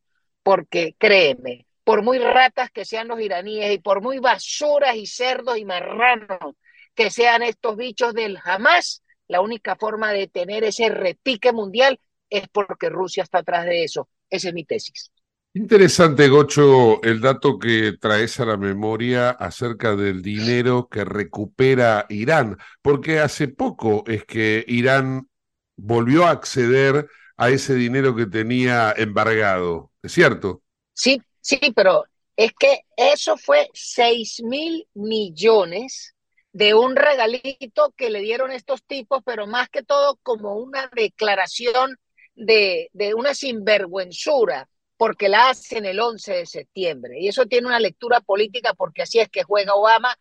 Porque 0.43 0.95
créeme, 0.97 1.67
por 1.85 2.03
muy 2.03 2.19
ratas 2.19 2.71
que 2.71 2.87
sean 2.87 3.09
los 3.09 3.21
iraníes 3.21 3.75
y 3.75 3.79
por 3.79 4.01
muy 4.01 4.19
basuras 4.19 4.97
y 4.97 5.05
cerdos 5.05 5.59
y 5.59 5.67
marranos 5.67 6.55
que 6.95 7.11
sean 7.11 7.43
estos 7.43 7.77
bichos 7.77 8.15
del 8.15 8.39
Hamas, 8.43 9.03
la 9.29 9.43
única 9.43 9.77
forma 9.77 10.13
de 10.13 10.29
tener 10.29 10.65
ese 10.65 10.89
repique 10.89 11.53
mundial 11.53 12.01
es 12.31 12.49
porque 12.49 12.89
Rusia 12.89 13.23
está 13.23 13.41
atrás 13.41 13.67
de 13.67 13.85
eso. 13.85 14.09
Esa 14.31 14.49
es 14.49 14.55
mi 14.55 14.65
tesis. 14.65 15.13
Interesante, 15.53 16.31
Gocho, 16.31 17.03
el 17.03 17.21
dato 17.21 17.59
que 17.59 17.99
traes 18.01 18.41
a 18.41 18.47
la 18.47 18.57
memoria 18.57 19.29
acerca 19.29 19.95
del 19.95 20.23
dinero 20.23 20.89
que 20.91 21.05
recupera 21.05 22.07
Irán, 22.09 22.57
porque 22.81 23.21
hace 23.21 23.49
poco 23.49 24.05
es 24.07 24.25
que 24.25 24.65
Irán 24.67 25.29
volvió 25.77 26.25
a 26.25 26.31
acceder 26.31 27.07
a 27.41 27.49
ese 27.49 27.75
dinero 27.75 28.15
que 28.15 28.27
tenía 28.27 28.93
embargado, 28.95 29.91
¿es 30.03 30.13
cierto? 30.13 30.63
Sí, 30.93 31.23
sí, 31.41 31.59
pero 31.75 32.05
es 32.37 32.53
que 32.53 32.83
eso 32.95 33.39
fue 33.39 33.71
6 33.73 34.43
mil 34.45 34.87
millones 34.93 36.15
de 36.53 36.75
un 36.75 36.97
regalito 36.97 37.95
que 37.97 38.11
le 38.11 38.21
dieron 38.21 38.53
estos 38.53 38.85
tipos, 38.85 39.23
pero 39.25 39.47
más 39.47 39.71
que 39.71 39.83
todo 39.83 40.19
como 40.23 40.57
una 40.57 40.91
declaración 40.95 41.97
de, 42.35 42.91
de 42.93 43.15
una 43.15 43.33
sinvergüenzura, 43.33 44.69
porque 44.99 45.31
la 45.31 45.49
hacen 45.49 45.87
el 45.87 45.99
11 45.99 46.35
de 46.35 46.47
septiembre. 46.47 47.21
Y 47.21 47.29
eso 47.29 47.47
tiene 47.47 47.69
una 47.69 47.81
lectura 47.81 48.21
política 48.21 48.75
porque 48.75 49.01
así 49.01 49.19
es 49.19 49.31
que 49.31 49.45
juega 49.45 49.73
Obama, 49.73 50.15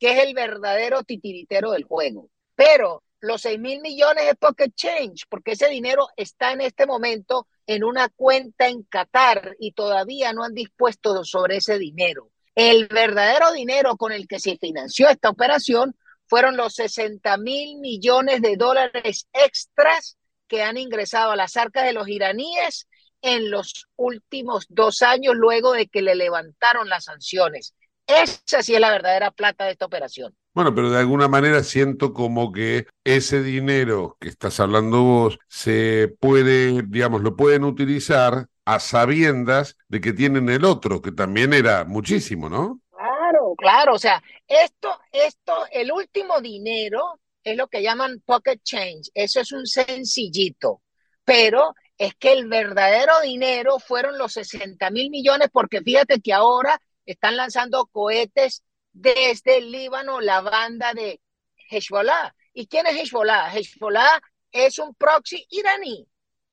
que 0.00 0.10
es 0.10 0.26
el 0.26 0.34
verdadero 0.34 1.04
titiritero 1.04 1.70
del 1.70 1.84
juego. 1.84 2.30
Pero 2.56 3.04
los 3.24 3.40
6 3.42 3.58
mil 3.58 3.80
millones 3.80 4.24
es 4.24 4.36
pocket 4.36 4.70
change, 4.74 5.24
porque 5.28 5.52
ese 5.52 5.68
dinero 5.68 6.08
está 6.16 6.52
en 6.52 6.60
este 6.60 6.86
momento 6.86 7.46
en 7.66 7.82
una 7.82 8.10
cuenta 8.10 8.68
en 8.68 8.82
Qatar 8.82 9.56
y 9.58 9.72
todavía 9.72 10.32
no 10.32 10.44
han 10.44 10.52
dispuesto 10.52 11.24
sobre 11.24 11.56
ese 11.56 11.78
dinero. 11.78 12.30
El 12.54 12.86
verdadero 12.86 13.52
dinero 13.52 13.96
con 13.96 14.12
el 14.12 14.28
que 14.28 14.38
se 14.38 14.58
financió 14.58 15.08
esta 15.08 15.30
operación 15.30 15.96
fueron 16.26 16.56
los 16.56 16.74
60 16.74 17.36
mil 17.38 17.78
millones 17.78 18.42
de 18.42 18.56
dólares 18.56 19.26
extras 19.32 20.18
que 20.46 20.62
han 20.62 20.76
ingresado 20.76 21.32
a 21.32 21.36
las 21.36 21.56
arcas 21.56 21.84
de 21.84 21.94
los 21.94 22.08
iraníes 22.08 22.88
en 23.22 23.50
los 23.50 23.88
últimos 23.96 24.66
dos 24.68 25.00
años 25.00 25.34
luego 25.34 25.72
de 25.72 25.86
que 25.86 26.02
le 26.02 26.14
levantaron 26.14 26.90
las 26.90 27.04
sanciones. 27.04 27.74
Esa 28.06 28.62
sí 28.62 28.74
es 28.74 28.80
la 28.80 28.90
verdadera 28.90 29.30
plata 29.30 29.64
de 29.64 29.72
esta 29.72 29.86
operación. 29.86 30.36
Bueno, 30.54 30.72
pero 30.72 30.88
de 30.90 31.00
alguna 31.00 31.26
manera 31.26 31.64
siento 31.64 32.12
como 32.12 32.52
que 32.52 32.86
ese 33.02 33.42
dinero 33.42 34.16
que 34.20 34.28
estás 34.28 34.60
hablando 34.60 35.02
vos 35.02 35.38
se 35.48 36.14
puede, 36.20 36.82
digamos, 36.82 37.22
lo 37.22 37.34
pueden 37.34 37.64
utilizar 37.64 38.46
a 38.64 38.78
sabiendas 38.78 39.76
de 39.88 40.00
que 40.00 40.12
tienen 40.12 40.48
el 40.48 40.64
otro, 40.64 41.02
que 41.02 41.10
también 41.10 41.52
era 41.52 41.84
muchísimo, 41.84 42.48
¿no? 42.48 42.80
Claro, 42.90 43.54
claro, 43.58 43.94
o 43.94 43.98
sea, 43.98 44.22
Esto, 44.46 44.96
esto, 45.10 45.52
el 45.72 45.90
último 45.90 46.40
dinero 46.40 47.20
es 47.42 47.56
lo 47.56 47.66
que 47.66 47.82
llaman 47.82 48.22
pocket 48.24 48.58
change. 48.62 49.10
Eso 49.12 49.40
es 49.40 49.52
un 49.52 49.66
sencillito. 49.66 50.82
Pero 51.24 51.74
es 51.98 52.14
que 52.14 52.32
el 52.32 52.48
verdadero 52.48 53.20
dinero 53.22 53.78
fueron 53.78 54.18
los 54.18 54.34
60 54.34 54.90
mil 54.90 55.10
millones, 55.10 55.48
porque 55.52 55.82
fíjate 55.82 56.20
que 56.20 56.32
ahora 56.32 56.80
están 57.06 57.36
lanzando 57.36 57.86
cohetes 57.86 58.62
desde 58.94 59.58
el 59.58 59.70
Líbano, 59.70 60.20
la 60.20 60.40
banda 60.40 60.94
de 60.94 61.20
Hezbollah. 61.68 62.34
¿Y 62.54 62.66
quién 62.68 62.86
es 62.86 62.96
Hezbollah? 62.96 63.52
Hezbollah 63.54 64.20
es 64.52 64.78
un 64.78 64.94
proxy 64.94 65.46
iraní. 65.50 66.06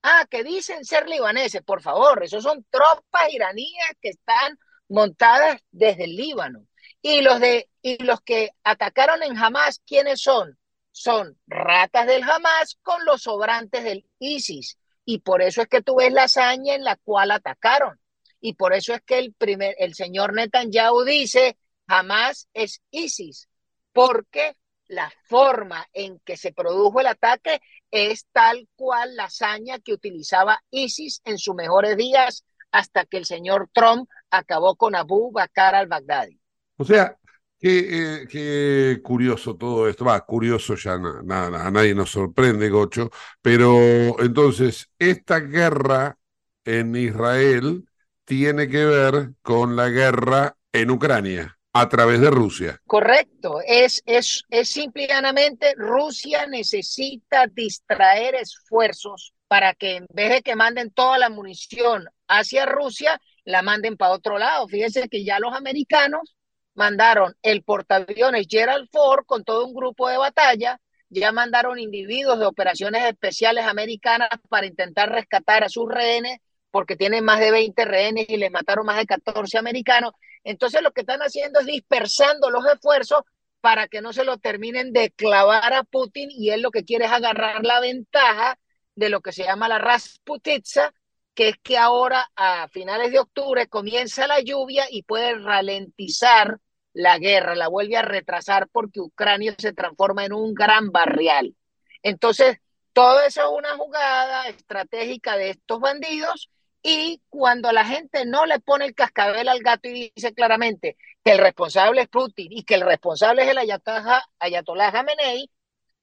Ah, 0.04 0.26
que 0.30 0.44
dicen 0.44 0.84
ser 0.84 1.08
libaneses, 1.08 1.62
por 1.62 1.82
favor, 1.82 2.24
esos 2.24 2.44
son 2.44 2.66
tropas 2.72 3.32
iraníes 3.32 3.86
que 4.02 4.10
están 4.10 4.58
montadas 4.90 5.62
desde 5.70 6.06
el 6.06 6.16
Líbano. 6.16 6.66
Y 7.04 7.22
los 7.22 7.40
de 7.40 7.70
y 7.84 8.04
los 8.04 8.22
que 8.22 8.52
atacaron 8.64 9.22
en 9.24 9.38
Hamas, 9.38 9.82
¿quiénes 9.86 10.22
son? 10.22 10.58
Son 10.92 11.40
ratas 11.48 12.08
del 12.08 12.24
Hamas 12.24 12.78
con 12.82 13.06
los 13.06 13.22
sobrantes 13.22 13.84
del 13.84 14.06
ISIS. 14.20 14.78
Y 15.06 15.20
por 15.20 15.42
eso 15.42 15.62
es 15.62 15.68
que 15.68 15.82
tú 15.82 15.96
ves 15.98 16.12
la 16.12 16.24
hazaña 16.24 16.74
en 16.76 16.84
la 16.84 16.96
cual 16.96 17.32
atacaron. 17.32 18.00
Y 18.40 18.54
por 18.54 18.74
eso 18.74 18.94
es 18.94 19.02
que 19.02 19.20
el 19.20 19.34
primer 19.34 19.76
el 19.78 19.94
señor 19.94 20.34
Netanyahu 20.34 21.04
dice, 21.04 21.58
Hamas 21.92 22.48
es 22.54 22.82
ISIS, 22.90 23.50
porque 23.92 24.56
la 24.88 25.12
forma 25.26 25.86
en 25.92 26.20
que 26.20 26.38
se 26.38 26.54
produjo 26.54 27.02
el 27.02 27.08
ataque 27.08 27.60
es 27.92 28.28
tal 28.32 28.70
cual 28.76 29.18
la 29.18 29.26
hazaña 29.26 29.80
que 29.80 29.92
utilizaba 29.92 30.64
ISIS 30.70 31.22
en 31.26 31.38
sus 31.38 31.54
mejores 31.54 31.98
días 31.98 32.46
hasta 32.72 33.04
que 33.04 33.18
el 33.18 33.26
señor 33.26 33.70
Trump 33.74 34.10
acabó 34.30 34.78
con 34.78 34.96
Abu 34.96 35.34
Bakr 35.34 35.76
al-Baghdadi. 35.76 36.40
O 36.78 36.86
sea, 36.86 37.18
qué, 37.60 38.26
qué, 38.30 39.02
curioso 39.04 39.58
todo 39.58 39.90
esto. 39.90 40.06
Va, 40.06 40.26
curioso 40.26 40.76
ya 40.76 40.98
nada, 40.98 41.68
a 41.68 41.72
nadie 41.72 41.94
nos 41.94 42.12
sorprende, 42.12 42.70
Gocho. 42.70 43.10
Pero 43.42 44.18
entonces, 44.22 44.90
esta 44.98 45.40
guerra 45.40 46.18
en 46.64 46.96
Israel 46.96 47.86
tiene 48.24 48.70
que 48.70 48.86
ver 48.86 49.34
con 49.42 49.76
la 49.76 49.90
guerra 49.90 50.56
en 50.72 50.90
Ucrania 50.92 51.58
a 51.74 51.90
través 51.90 52.20
de 52.20 52.30
Rusia. 52.30 52.82
Correcto, 52.86 53.60
es, 53.66 54.02
es, 54.06 54.44
es 54.50 54.70
simple 54.70 55.04
y 55.04 55.08
llanamente 55.08 55.74
Rusia 55.76 56.46
necesita 56.48 57.48
distraer 57.48 58.36
esfuerzos 58.36 59.34
para 59.48 59.74
que 59.74 59.98
en 59.98 60.06
vez 60.14 60.30
de 60.30 60.42
que 60.42 60.56
manden 60.56 60.92
toda 60.92 61.18
la 61.18 61.30
munición 61.30 62.06
hacia 62.28 62.66
Rusia, 62.66 63.20
la 63.44 63.62
manden 63.62 63.98
para 63.98 64.14
otro 64.14 64.38
lado. 64.38 64.68
Fíjense 64.68 65.10
que 65.10 65.24
ya 65.24 65.40
los 65.40 65.54
americanos 65.54 66.36
mandaron 66.74 67.36
el 67.42 67.64
portaaviones 67.64 68.48
Gerald 68.50 68.88
Ford 68.92 69.26
con 69.26 69.44
todo 69.44 69.66
un 69.66 69.74
grupo 69.74 70.08
de 70.10 70.18
batalla, 70.18 70.80
ya 71.10 71.32
mandaron 71.34 71.80
individuos 71.80 72.40
de 72.40 72.46
operaciones 72.46 73.04
especiales 73.04 73.66
americanas 73.66 74.30
para 74.48 74.68
intentar 74.68 75.10
rescatar 75.10 75.64
a 75.64 75.70
sus 75.70 75.90
rehenes, 75.90 76.38
porque 76.72 76.96
tienen 76.96 77.26
más 77.26 77.42
de 77.42 77.52
20 77.52 77.84
rehenes 77.84 78.26
y 78.30 78.38
les 78.38 78.52
mataron 78.52 78.86
más 78.86 78.98
de 78.98 79.06
14 79.06 79.58
americanos. 79.58 80.14
Entonces 80.44 80.82
lo 80.82 80.92
que 80.92 81.02
están 81.02 81.22
haciendo 81.22 81.60
es 81.60 81.66
dispersando 81.66 82.50
los 82.50 82.66
esfuerzos 82.66 83.24
para 83.62 83.88
que 83.88 84.02
no 84.02 84.12
se 84.12 84.24
lo 84.24 84.38
terminen 84.38 84.92
de 84.92 85.12
clavar 85.12 85.74
a 85.74 85.84
Putin 85.84 86.30
y 86.32 86.50
él 86.50 86.62
lo 86.62 86.72
que 86.72 86.84
quiere 86.84 87.06
es 87.06 87.12
agarrar 87.12 87.64
la 87.64 87.80
ventaja 87.80 88.58
de 88.96 89.10
lo 89.10 89.22
que 89.22 89.32
se 89.32 89.44
llama 89.44 89.70
la 89.70 89.78
Rasputitsa, 89.78 90.94
que 91.34 91.50
es 91.50 91.56
que 91.62 91.78
ahora 91.78 92.30
a 92.36 92.68
finales 92.70 93.12
de 93.12 93.20
octubre 93.20 93.68
comienza 93.68 94.28
la 94.28 94.42
lluvia 94.42 94.86
y 94.90 95.04
puede 95.04 95.36
ralentizar 95.36 96.60
la 96.94 97.18
guerra, 97.20 97.56
la 97.56 97.68
vuelve 97.68 97.98
a 97.98 98.02
retrasar 98.02 98.68
porque 98.70 99.00
Ucrania 99.00 99.56
se 99.58 99.74
transforma 99.74 100.26
en 100.26 100.34
un 100.34 100.54
gran 100.54 100.92
barrial. 100.92 101.56
Entonces, 102.04 102.58
todo 102.94 103.22
eso 103.22 103.42
es 103.42 103.58
una 103.58 103.78
jugada 103.78 104.50
estratégica 104.50 105.38
de 105.38 105.52
estos 105.52 105.80
bandidos 105.80 106.50
y 106.84 107.22
cuando 107.30 107.72
la 107.72 107.86
gente 107.86 108.26
no 108.26 108.46
le 108.46 108.60
pone 108.60 108.86
el 108.86 108.96
cascabel 108.96 109.48
al 109.48 109.62
gato 109.62 109.88
y 109.88 110.12
dice 110.16 110.34
claramente 110.34 110.98
que 111.24 111.34
el 111.34 111.38
responsable 111.38 112.02
es 112.02 112.08
Putin 112.08 112.52
y 112.52 112.64
que 112.64 112.76
el 112.76 112.82
responsable 112.82 113.44
es 113.44 113.50
el 113.50 113.58
Ayatollah, 113.60 114.92
Khamenei, 114.92 115.50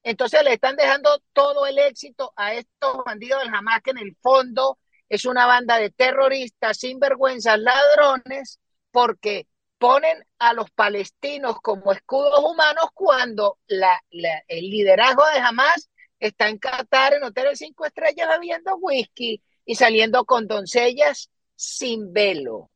entonces 0.05 0.43
le 0.45 0.53
están 0.55 0.77
dejando 0.77 1.21
todo 1.33 1.67
el 1.67 1.79
éxito 1.79 2.33
a 2.37 2.55
estos 2.55 2.99
bandidos 3.05 3.43
del 3.43 3.55
Hamas 3.55 3.83
que 3.83 3.91
en 3.91 3.99
el 3.99 4.17
fondo 4.23 4.79
es 5.09 5.25
una 5.25 5.47
banda 5.47 5.79
de 5.79 5.91
terroristas, 5.91 6.79
sinvergüenzas, 6.79 7.59
ladrones, 7.59 8.61
porque 8.91 9.49
ponen 9.79 10.25
a 10.39 10.53
los 10.53 10.71
palestinos 10.71 11.57
como 11.61 11.93
escudos 11.93 12.41
humanos 12.45 12.87
cuando 12.95 13.59
la, 13.67 14.01
el 14.11 14.71
liderazgo 14.71 15.25
de 15.33 15.41
Hamas 15.41 15.91
está 16.21 16.49
en 16.49 16.59
Qatar 16.59 17.15
en 17.15 17.25
hoteles 17.25 17.59
cinco 17.59 17.87
estrellas 17.87 18.29
bebiendo 18.29 18.77
whisky 18.77 19.43
y 19.69 19.75
saliendo 19.75 20.25
con 20.25 20.47
doncellas 20.47 21.29
sin 21.55 22.11
velo. 22.15 22.71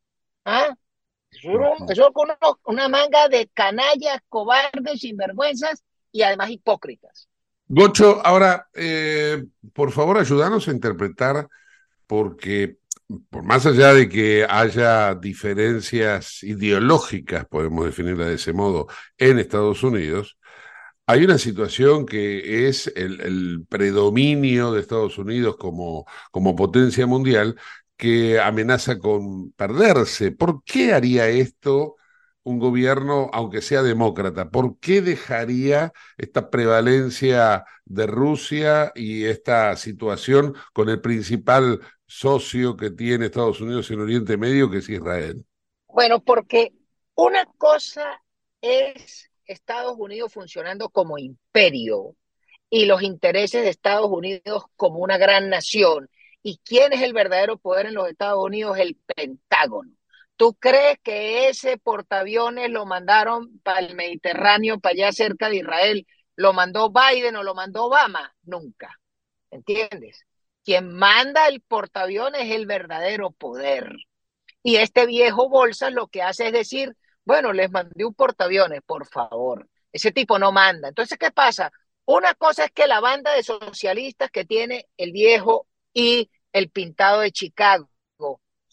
¿Ah? 0.45 0.77
Eso, 1.31 1.49
es 1.89 1.99
una, 2.65 2.87
manga 2.87 3.27
de 3.29 3.49
canallas, 3.51 4.19
cobardes, 4.29 4.99
sinvergüenzas 4.99 5.83
y 6.11 6.21
además 6.21 6.51
hipócritas. 6.51 7.27
Gocho, 7.67 8.21
ahora, 8.23 8.67
eh, 8.75 9.43
por 9.73 9.91
favor, 9.91 10.19
ayúdanos 10.19 10.67
a 10.67 10.71
interpretar, 10.71 11.47
porque 12.05 12.77
por 13.31 13.41
más 13.41 13.65
allá 13.65 13.91
de 13.93 14.07
que 14.07 14.45
haya 14.47 15.15
diferencias 15.15 16.43
ideológicas, 16.43 17.47
podemos 17.47 17.85
definirla 17.85 18.27
de 18.27 18.35
ese 18.35 18.53
modo, 18.53 18.85
en 19.17 19.39
Estados 19.39 19.81
Unidos, 19.81 20.37
hay 21.05 21.25
una 21.25 21.37
situación 21.37 22.05
que 22.05 22.67
es 22.67 22.87
el, 22.95 23.65
predominio 23.69 24.71
de 24.71 24.81
Estados 24.81 25.17
Unidos 25.17 25.57
como, 25.57 26.05
como 26.31 26.55
potencia 26.55 27.05
mundial 27.05 27.55
que 27.97 28.39
amenaza 28.39 28.99
con 28.99 29.51
perderse. 29.51 30.31
¿Por 30.31 30.63
qué 30.63 30.93
haría 30.93 31.27
esto 31.29 31.95
un 32.43 32.59
gobierno, 32.59 33.29
aunque 33.33 33.61
sea 33.61 33.83
demócrata? 33.83 34.49
¿Por 34.49 34.79
qué 34.79 35.01
dejaría 35.01 35.93
esta 36.17 36.49
prevalencia 36.49 37.65
de 37.85 38.07
Rusia 38.07 38.91
y 38.95 39.25
esta 39.25 39.75
situación 39.75 40.55
con 40.73 40.89
el 40.89 41.01
principal 41.01 41.81
socio 42.05 42.77
que 42.77 42.91
tiene 42.91 43.25
Estados 43.25 43.61
Unidos 43.61 43.89
en 43.91 44.01
Oriente 44.01 44.37
Medio, 44.37 44.69
que 44.69 44.77
es 44.77 44.89
Israel? 44.89 45.45
Bueno, 45.87 46.21
porque 46.23 46.73
una 47.15 47.45
cosa 47.57 48.21
es 48.61 49.29
Estados 49.45 49.95
Unidos 49.97 50.33
funcionando 50.33 50.89
como 50.89 51.17
imperio 51.17 52.15
y 52.69 52.85
los 52.85 53.03
intereses 53.03 53.63
de 53.63 53.69
Estados 53.69 54.09
Unidos 54.09 54.65
como 54.75 54.99
una 54.99 55.17
gran 55.17 55.49
nación. 55.49 56.09
¿Y 56.41 56.59
quién 56.65 56.91
es 56.93 57.01
el 57.01 57.13
verdadero 57.13 57.57
poder 57.57 57.85
en 57.85 57.93
los 57.93 58.09
Estados 58.09 58.43
Unidos? 58.43 58.77
El 58.77 58.97
Pentágono. 59.15 59.91
¿Tú 60.35 60.55
crees 60.55 60.97
que 61.03 61.49
ese 61.49 61.77
portaaviones 61.77 62.69
lo 62.69 62.85
mandaron 62.85 63.59
para 63.59 63.79
el 63.79 63.95
Mediterráneo, 63.95 64.79
para 64.79 64.93
allá 64.93 65.11
cerca 65.11 65.49
de 65.49 65.57
Israel? 65.57 66.07
¿Lo 66.35 66.53
mandó 66.53 66.91
Biden 66.91 67.35
o 67.35 67.43
lo 67.43 67.53
mandó 67.53 67.85
Obama? 67.85 68.35
Nunca. 68.43 68.99
¿Entiendes? 69.51 70.25
Quien 70.65 70.93
manda 70.93 71.47
el 71.47 71.61
portaaviones 71.61 72.41
es 72.45 72.51
el 72.51 72.65
verdadero 72.65 73.31
poder. 73.31 73.95
Y 74.63 74.77
este 74.77 75.05
viejo 75.05 75.49
bolsa 75.49 75.89
lo 75.91 76.07
que 76.07 76.23
hace 76.23 76.47
es 76.47 76.53
decir, 76.53 76.97
bueno, 77.25 77.53
les 77.53 77.71
mandé 77.71 78.05
un 78.05 78.13
portaaviones, 78.13 78.81
por 78.85 79.07
favor. 79.07 79.67
Ese 79.91 80.11
tipo 80.11 80.39
no 80.39 80.51
manda. 80.51 80.89
Entonces, 80.89 81.17
¿qué 81.17 81.31
pasa? 81.31 81.71
Una 82.05 82.33
cosa 82.35 82.65
es 82.65 82.71
que 82.71 82.87
la 82.87 82.99
banda 82.99 83.33
de 83.33 83.43
socialistas 83.43 84.29
que 84.31 84.45
tiene 84.45 84.87
el 84.97 85.11
viejo 85.11 85.67
y 85.93 86.29
el 86.51 86.69
pintado 86.69 87.21
de 87.21 87.31
Chicago, 87.31 87.89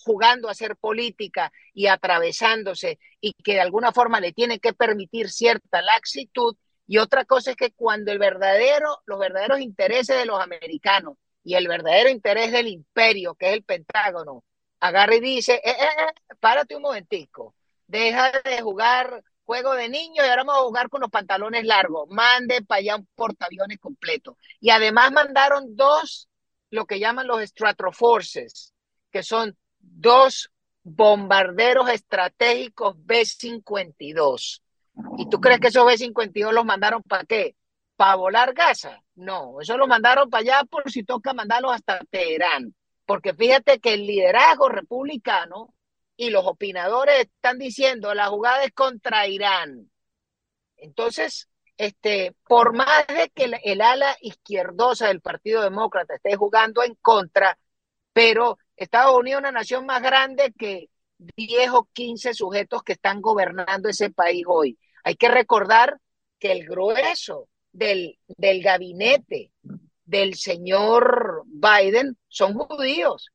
jugando 0.05 0.49
a 0.49 0.53
hacer 0.53 0.77
política 0.77 1.53
y 1.75 1.87
atravesándose 1.87 2.99
y 3.21 3.35
que 3.35 3.55
de 3.55 3.61
alguna 3.61 3.93
forma 3.93 4.21
le 4.21 4.33
tiene 4.33 4.59
que 4.59 4.73
permitir 4.73 5.31
cierta 5.31 5.83
laxitud. 5.83 6.57
Y 6.87 6.99
otra 6.99 7.25
cosa 7.25 7.51
es 7.51 7.57
que 7.57 7.73
cuando 7.73 8.11
el 8.11 8.19
verdadero, 8.19 8.99
los 9.07 9.19
verdaderos 9.19 9.61
intereses 9.61 10.17
de 10.17 10.27
los 10.27 10.41
americanos 10.41 11.17
y 11.45 11.55
el 11.55 11.69
verdadero 11.69 12.09
interés 12.11 12.51
del 12.53 12.69
imperio, 12.69 13.35
que 13.35 13.49
es 13.49 13.53
el 13.55 13.63
Pentágono, 13.63 14.45
agarra 14.81 15.15
y 15.17 15.21
dice, 15.21 15.55
eh, 15.57 15.71
eh, 15.71 15.75
eh, 15.75 16.35
párate 16.41 16.77
un 16.77 16.83
momentico, 16.83 17.55
deja 17.91 18.31
de 18.45 18.61
jugar 18.63 19.23
juego 19.45 19.75
de 19.75 19.89
niños 19.89 20.25
y 20.25 20.29
ahora 20.29 20.45
vamos 20.45 20.63
a 20.63 20.67
jugar 20.67 20.89
con 20.89 21.01
los 21.01 21.11
pantalones 21.11 21.65
largos. 21.65 22.09
Mande 22.09 22.63
para 22.63 22.79
allá 22.79 22.97
un 22.97 23.09
portaaviones 23.17 23.79
completo. 23.81 24.37
Y 24.61 24.71
además 24.71 25.11
mandaron 25.11 25.75
dos, 25.75 26.29
lo 26.71 26.87
que 26.87 27.01
llaman 27.01 27.27
los 27.27 27.43
Stratoforces, 27.43 28.73
que 29.11 29.25
son 29.25 29.57
dos 29.81 30.53
bombarderos 30.85 31.91
estratégicos 31.91 32.95
B-52. 33.05 34.63
¿Y 35.19 35.29
tú 35.29 35.41
crees 35.41 35.59
que 35.59 35.69
esos 35.69 35.85
B-52 35.85 36.53
los 36.53 36.65
mandaron 36.65 37.03
para 37.03 37.25
qué? 37.25 37.57
¿Para 37.97 38.15
volar 38.15 38.55
Gaza? 38.55 39.03
No, 39.17 39.61
eso 39.61 39.77
lo 39.77 39.89
mandaron 39.89 40.31
para 40.31 40.43
allá 40.43 40.65
por 40.65 40.89
si 40.93 41.03
toca 41.03 41.35
mandarlos 41.35 41.73
hasta 41.73 41.99
Teherán. 42.09 42.73
Porque 43.05 43.35
fíjate 43.35 43.81
que 43.81 43.95
el 43.95 44.07
liderazgo 44.07 44.69
republicano 44.69 45.75
y 46.21 46.29
los 46.29 46.45
opinadores 46.47 47.21
están 47.21 47.57
diciendo 47.57 48.13
la 48.13 48.27
jugada 48.27 48.63
es 48.65 48.73
contra 48.73 49.27
Irán. 49.27 49.91
Entonces, 50.77 51.49
este, 51.79 52.37
por 52.47 52.75
más 52.75 53.07
de 53.07 53.31
que 53.31 53.51
el, 53.63 53.81
ala 53.81 54.15
izquierdosa 54.21 55.09
del 55.09 55.23
Partido 55.23 55.63
Demócrata 55.63 56.17
esté 56.17 56.37
jugando 56.37 56.83
en 56.83 56.95
contra, 56.97 57.59
pero 58.13 58.59
Estados 58.77 59.17
Unidos 59.17 59.39
es 59.39 59.49
una 59.49 59.53
nación 59.61 59.87
más 59.87 60.03
grande 60.03 60.53
que 60.59 60.91
10 61.17 61.71
o 61.71 61.89
15 61.91 62.35
sujetos 62.35 62.83
que 62.83 62.93
están 62.93 63.23
gobernando 63.23 63.89
ese 63.89 64.11
país 64.11 64.45
hoy. 64.47 64.79
Hay 65.03 65.17
que 65.17 65.31
recordar 65.31 65.99
que 66.39 66.53
el 66.53 66.67
grueso 66.67 67.49
del, 67.73 68.19
del 68.27 68.63
gabinete 68.63 69.53
del 70.05 70.35
señor 70.35 71.45
Biden 71.47 72.19
son 72.29 72.59
judíos. 72.59 73.31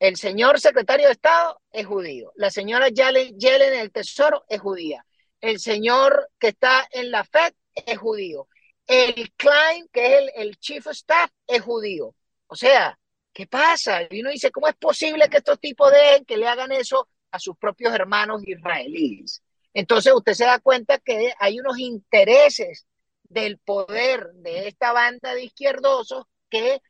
El 0.00 0.16
señor 0.16 0.58
secretario 0.58 1.06
de 1.06 1.12
Estado 1.12 1.60
es 1.70 1.86
judío. 1.86 2.32
La 2.36 2.50
señora 2.50 2.88
Yellen, 2.88 3.38
Yellen 3.38 3.74
en 3.74 3.80
el 3.80 3.92
Tesoro 3.92 4.46
es 4.48 4.58
judía. 4.58 5.04
El 5.42 5.60
señor 5.60 6.30
que 6.38 6.48
está 6.48 6.88
en 6.90 7.10
la 7.10 7.22
Fed 7.22 7.52
es 7.74 7.98
judío. 7.98 8.48
El 8.86 9.30
Klein, 9.36 9.88
que 9.92 10.06
es 10.06 10.22
el, 10.22 10.30
el 10.36 10.56
chief 10.56 10.86
of 10.86 10.94
staff, 10.94 11.30
es 11.46 11.60
judío. 11.60 12.14
O 12.46 12.56
sea, 12.56 12.98
¿qué 13.30 13.46
pasa? 13.46 14.00
Y 14.10 14.22
uno 14.22 14.30
dice, 14.30 14.50
¿cómo 14.50 14.68
es 14.68 14.76
posible 14.76 15.28
que 15.28 15.36
estos 15.36 15.60
tipos 15.60 15.92
dejen 15.92 16.24
que 16.24 16.38
le 16.38 16.48
hagan 16.48 16.72
eso 16.72 17.06
a 17.30 17.38
sus 17.38 17.58
propios 17.58 17.92
hermanos 17.92 18.42
israelíes? 18.46 19.42
Entonces 19.74 20.14
usted 20.14 20.32
se 20.32 20.46
da 20.46 20.60
cuenta 20.60 20.98
que 20.98 21.34
hay 21.38 21.60
unos 21.60 21.78
intereses 21.78 22.86
del 23.24 23.58
poder 23.58 24.30
de 24.32 24.68
esta 24.68 24.92
banda 24.92 25.34
de 25.34 25.44
izquierdosos 25.44 26.24
que 26.48 26.80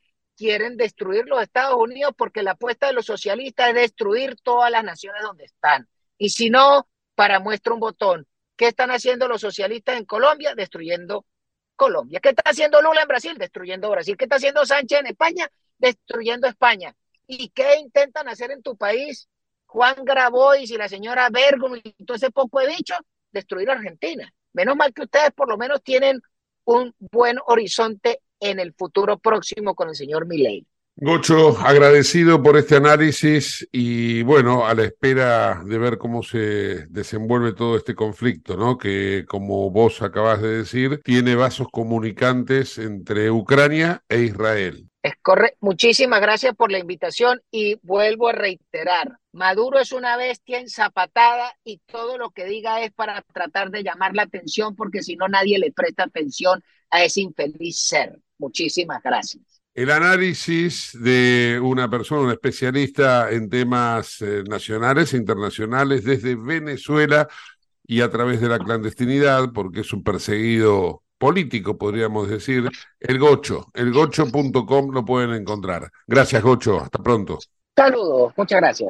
quieren 0.41 0.75
destruir 0.75 1.25
los 1.27 1.39
Estados 1.39 1.75
Unidos 1.77 2.13
porque 2.17 2.41
la 2.41 2.53
apuesta 2.53 2.87
de 2.87 2.93
los 2.93 3.05
socialistas 3.05 3.69
es 3.69 3.75
destruir 3.75 4.37
todas 4.41 4.71
las 4.71 4.83
naciones 4.83 5.21
donde 5.21 5.43
están. 5.43 5.87
Y 6.17 6.29
si 6.29 6.49
no, 6.49 6.87
para 7.13 7.39
muestra 7.39 7.75
un 7.75 7.79
botón. 7.79 8.27
¿Qué 8.55 8.65
están 8.65 8.89
haciendo 8.89 9.27
los 9.27 9.39
socialistas 9.39 9.97
en 9.97 10.05
Colombia? 10.05 10.55
Destruyendo 10.55 11.27
Colombia. 11.75 12.19
¿Qué 12.19 12.29
está 12.29 12.41
haciendo 12.49 12.81
Lula 12.81 13.03
en 13.03 13.07
Brasil? 13.07 13.37
Destruyendo 13.37 13.91
Brasil. 13.91 14.17
¿Qué 14.17 14.25
está 14.25 14.37
haciendo 14.37 14.65
Sánchez 14.65 15.01
en 15.01 15.07
España? 15.07 15.47
Destruyendo 15.77 16.47
España. 16.47 16.95
¿Y 17.27 17.49
qué 17.49 17.75
intentan 17.77 18.27
hacer 18.27 18.49
en 18.49 18.63
tu 18.63 18.75
país 18.75 19.29
Juan 19.67 19.93
Grabois 20.03 20.71
y 20.71 20.75
la 20.75 20.89
señora 20.89 21.29
Bergo 21.29 21.75
y 21.75 21.81
todo 22.03 22.17
ese 22.17 22.31
poco 22.31 22.61
de 22.61 22.67
bicho? 22.67 22.95
Destruir 23.31 23.69
Argentina. 23.69 24.33
Menos 24.53 24.75
mal 24.75 24.91
que 24.91 25.03
ustedes 25.03 25.29
por 25.33 25.47
lo 25.47 25.55
menos 25.55 25.83
tienen 25.83 26.19
un 26.63 26.95
buen 26.97 27.37
horizonte 27.45 28.21
en 28.41 28.59
el 28.59 28.73
futuro 28.73 29.17
próximo 29.19 29.73
con 29.75 29.87
el 29.87 29.95
señor 29.95 30.27
Milei. 30.27 30.67
Gocho, 30.97 31.57
agradecido 31.57 32.43
por 32.43 32.57
este 32.57 32.75
análisis 32.75 33.67
y 33.71 34.23
bueno, 34.23 34.67
a 34.67 34.75
la 34.75 34.83
espera 34.83 35.63
de 35.65 35.77
ver 35.77 35.97
cómo 35.97 36.21
se 36.21 36.85
desenvuelve 36.87 37.53
todo 37.53 37.77
este 37.77 37.95
conflicto, 37.95 38.57
¿no? 38.57 38.77
Que 38.77 39.25
como 39.27 39.71
vos 39.71 40.01
acabas 40.01 40.41
de 40.41 40.57
decir, 40.57 41.01
tiene 41.03 41.35
vasos 41.35 41.67
comunicantes 41.71 42.77
entre 42.77 43.31
Ucrania 43.31 44.03
e 44.09 44.23
Israel. 44.23 44.89
Es 45.01 45.13
correcto. 45.21 45.57
Muchísimas 45.61 46.21
gracias 46.21 46.55
por 46.55 46.71
la 46.71 46.77
invitación 46.77 47.41
y 47.49 47.79
vuelvo 47.81 48.27
a 48.27 48.33
reiterar, 48.33 49.17
Maduro 49.31 49.79
es 49.79 49.93
una 49.93 50.17
bestia 50.17 50.59
enzapatada 50.59 51.55
y 51.63 51.77
todo 51.85 52.17
lo 52.17 52.31
que 52.31 52.45
diga 52.45 52.83
es 52.83 52.91
para 52.91 53.21
tratar 53.33 53.71
de 53.71 53.81
llamar 53.81 54.13
la 54.13 54.23
atención 54.23 54.75
porque 54.75 55.01
si 55.01 55.15
no 55.15 55.29
nadie 55.29 55.57
le 55.57 55.71
presta 55.71 56.03
atención 56.03 56.61
a 56.89 57.03
ese 57.03 57.21
infeliz 57.21 57.79
ser. 57.79 58.19
Muchísimas 58.41 59.01
gracias. 59.03 59.43
El 59.73 59.91
análisis 59.91 60.97
de 60.99 61.59
una 61.63 61.89
persona, 61.89 62.21
un 62.21 62.31
especialista 62.31 63.31
en 63.31 63.49
temas 63.49 64.21
eh, 64.21 64.43
nacionales 64.49 65.13
e 65.13 65.17
internacionales 65.17 66.03
desde 66.03 66.35
Venezuela 66.35 67.29
y 67.85 68.01
a 68.01 68.09
través 68.09 68.41
de 68.41 68.49
la 68.49 68.59
clandestinidad, 68.59 69.53
porque 69.53 69.81
es 69.81 69.93
un 69.93 70.03
perseguido 70.03 71.03
político, 71.17 71.77
podríamos 71.77 72.27
decir, 72.27 72.67
el 72.99 73.19
Gocho, 73.19 73.67
elgocho.com 73.75 74.91
lo 74.91 75.05
pueden 75.05 75.33
encontrar. 75.33 75.91
Gracias, 76.07 76.41
Gocho, 76.41 76.81
hasta 76.81 76.97
pronto. 76.97 77.37
Saludos, 77.75 78.33
muchas 78.35 78.59
gracias. 78.59 78.89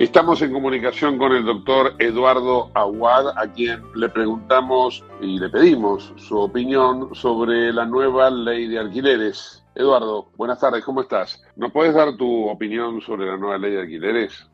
Estamos 0.00 0.40
en 0.40 0.50
comunicación 0.50 1.18
con 1.18 1.32
el 1.32 1.44
doctor 1.44 1.94
Eduardo 1.98 2.70
Aguad, 2.72 3.36
a 3.36 3.52
quien 3.52 3.82
le 3.94 4.08
preguntamos 4.08 5.04
y 5.20 5.38
le 5.38 5.50
pedimos 5.50 6.14
su 6.16 6.38
opinión 6.38 7.14
sobre 7.14 7.70
la 7.70 7.84
nueva 7.84 8.30
ley 8.30 8.66
de 8.66 8.78
alquileres. 8.78 9.62
Eduardo, 9.74 10.28
buenas 10.38 10.58
tardes, 10.58 10.82
¿cómo 10.86 11.02
estás? 11.02 11.42
¿Nos 11.54 11.70
puedes 11.70 11.92
dar 11.92 12.16
tu 12.16 12.48
opinión 12.48 13.02
sobre 13.02 13.26
la 13.26 13.36
nueva 13.36 13.58
ley 13.58 13.72
de 13.72 13.80
alquileres? 13.82 14.48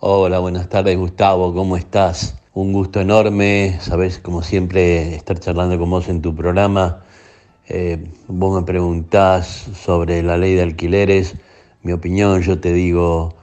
Hola, 0.00 0.38
buenas 0.38 0.66
tardes 0.70 0.96
Gustavo, 0.96 1.52
¿cómo 1.52 1.76
estás? 1.76 2.40
Un 2.54 2.72
gusto 2.72 2.98
enorme, 2.98 3.76
sabes, 3.82 4.18
como 4.18 4.42
siempre, 4.42 5.14
estar 5.14 5.38
charlando 5.38 5.78
con 5.78 5.90
vos 5.90 6.08
en 6.08 6.22
tu 6.22 6.34
programa. 6.34 7.02
Eh, 7.68 8.10
vos 8.28 8.58
me 8.58 8.64
preguntás 8.64 9.46
sobre 9.74 10.22
la 10.22 10.38
ley 10.38 10.54
de 10.54 10.62
alquileres, 10.62 11.36
mi 11.82 11.92
opinión, 11.92 12.40
yo 12.40 12.58
te 12.58 12.72
digo, 12.72 13.34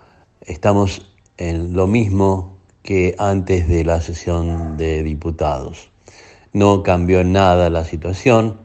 estamos 0.42 1.13
en 1.38 1.74
lo 1.74 1.88
mismo 1.88 2.58
que 2.84 3.16
antes 3.18 3.68
de 3.68 3.86
la 3.86 4.02
sesión 4.02 4.78
de 4.78 5.04
diputados. 5.04 5.90
No 6.52 6.84
cambió 6.84 7.24
nada 7.24 7.70
la 7.70 7.86
situación, 7.86 8.58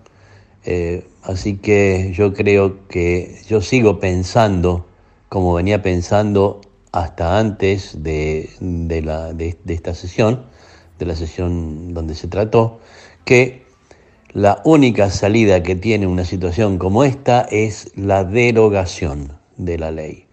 eh, 0.65 1.07
así 1.23 1.57
que 1.57 2.13
yo 2.15 2.35
creo 2.35 2.87
que 2.89 3.41
yo 3.49 3.63
sigo 3.63 4.01
pensando, 4.01 4.87
como 5.29 5.55
venía 5.55 5.81
pensando 5.81 6.61
hasta 6.93 7.39
antes 7.39 8.03
de, 8.03 8.51
la, 9.03 9.33
de 9.33 9.57
esta 9.67 9.95
sesión, 9.95 10.45
de 10.99 11.07
la 11.07 11.15
sesión 11.15 11.95
donde 11.95 12.15
se 12.15 12.29
trató, 12.29 12.81
que 13.25 13.67
la 14.33 14.61
única 14.65 15.11
salida 15.11 15.63
que 15.63 15.77
tiene 15.77 16.07
una 16.07 16.25
situación 16.25 16.77
como 16.77 17.05
esta 17.05 17.43
es 17.43 17.93
la 17.95 18.25
derogación 18.25 19.33
de 19.57 19.79
la 19.79 19.91
ley 19.91 20.28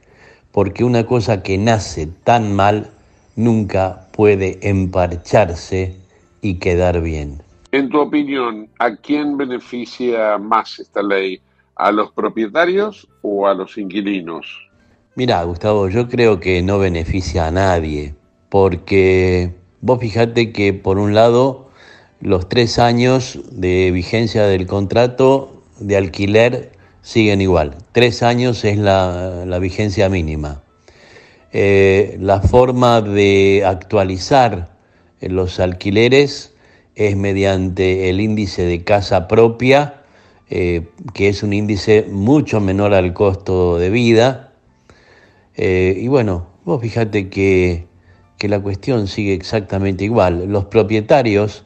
porque 0.55 0.85
una 0.85 1.05
cosa 1.05 1.43
que 1.43 1.57
nace 1.57 2.07
tan 2.07 2.55
mal 2.55 2.89
nunca 3.35 4.07
puede 4.13 4.57
emparcharse 4.61 5.97
y 6.41 6.59
quedar 6.59 7.01
bien. 7.01 7.41
En 7.73 7.89
tu 7.89 7.99
opinión, 7.99 8.69
¿a 8.79 8.95
quién 8.95 9.35
beneficia 9.35 10.37
más 10.37 10.79
esta 10.79 11.03
ley? 11.03 11.41
¿A 11.75 11.91
los 11.91 12.09
propietarios 12.13 13.05
o 13.21 13.47
a 13.47 13.53
los 13.53 13.77
inquilinos? 13.77 14.47
Mira, 15.15 15.43
Gustavo, 15.43 15.89
yo 15.89 16.07
creo 16.07 16.39
que 16.39 16.61
no 16.61 16.79
beneficia 16.79 17.47
a 17.47 17.51
nadie, 17.51 18.15
porque 18.47 19.53
vos 19.81 19.99
fijate 19.99 20.53
que 20.53 20.71
por 20.71 20.99
un 20.99 21.13
lado 21.13 21.69
los 22.21 22.47
tres 22.47 22.79
años 22.79 23.41
de 23.51 23.91
vigencia 23.91 24.45
del 24.45 24.67
contrato 24.67 25.61
de 25.81 25.97
alquiler 25.97 26.74
siguen 27.05 27.39
igual. 27.39 27.75
Tres 27.91 28.23
años 28.23 28.65
es 28.65 28.79
la, 28.79 29.59
vigencia 29.61 30.09
mínima. 30.09 30.63
Eh, 31.53 32.17
la 32.19 32.41
forma 32.41 33.01
de 33.01 33.63
actualizar 33.63 34.75
los 35.21 35.59
alquileres 35.59 36.53
es 36.95 37.15
mediante 37.15 38.09
el 38.09 38.19
índice 38.19 38.65
de 38.65 38.83
casa 38.83 39.27
propia, 39.27 40.01
eh, 40.49 40.87
que 41.13 41.29
es 41.29 41.43
un 41.43 41.53
índice 41.53 42.07
mucho 42.09 42.59
menor 42.59 42.95
al 42.95 43.13
costo 43.13 43.77
de 43.77 43.91
vida. 43.91 44.53
Eh, 45.55 45.95
y 46.01 46.07
bueno, 46.07 46.47
vos 46.65 46.81
fíjate 46.81 47.29
que, 47.29 47.85
que 48.39 48.49
la 48.49 48.59
cuestión 48.59 49.07
sigue 49.07 49.35
exactamente 49.35 50.03
igual. 50.03 50.47
Los 50.47 50.65
propietarios 50.65 51.65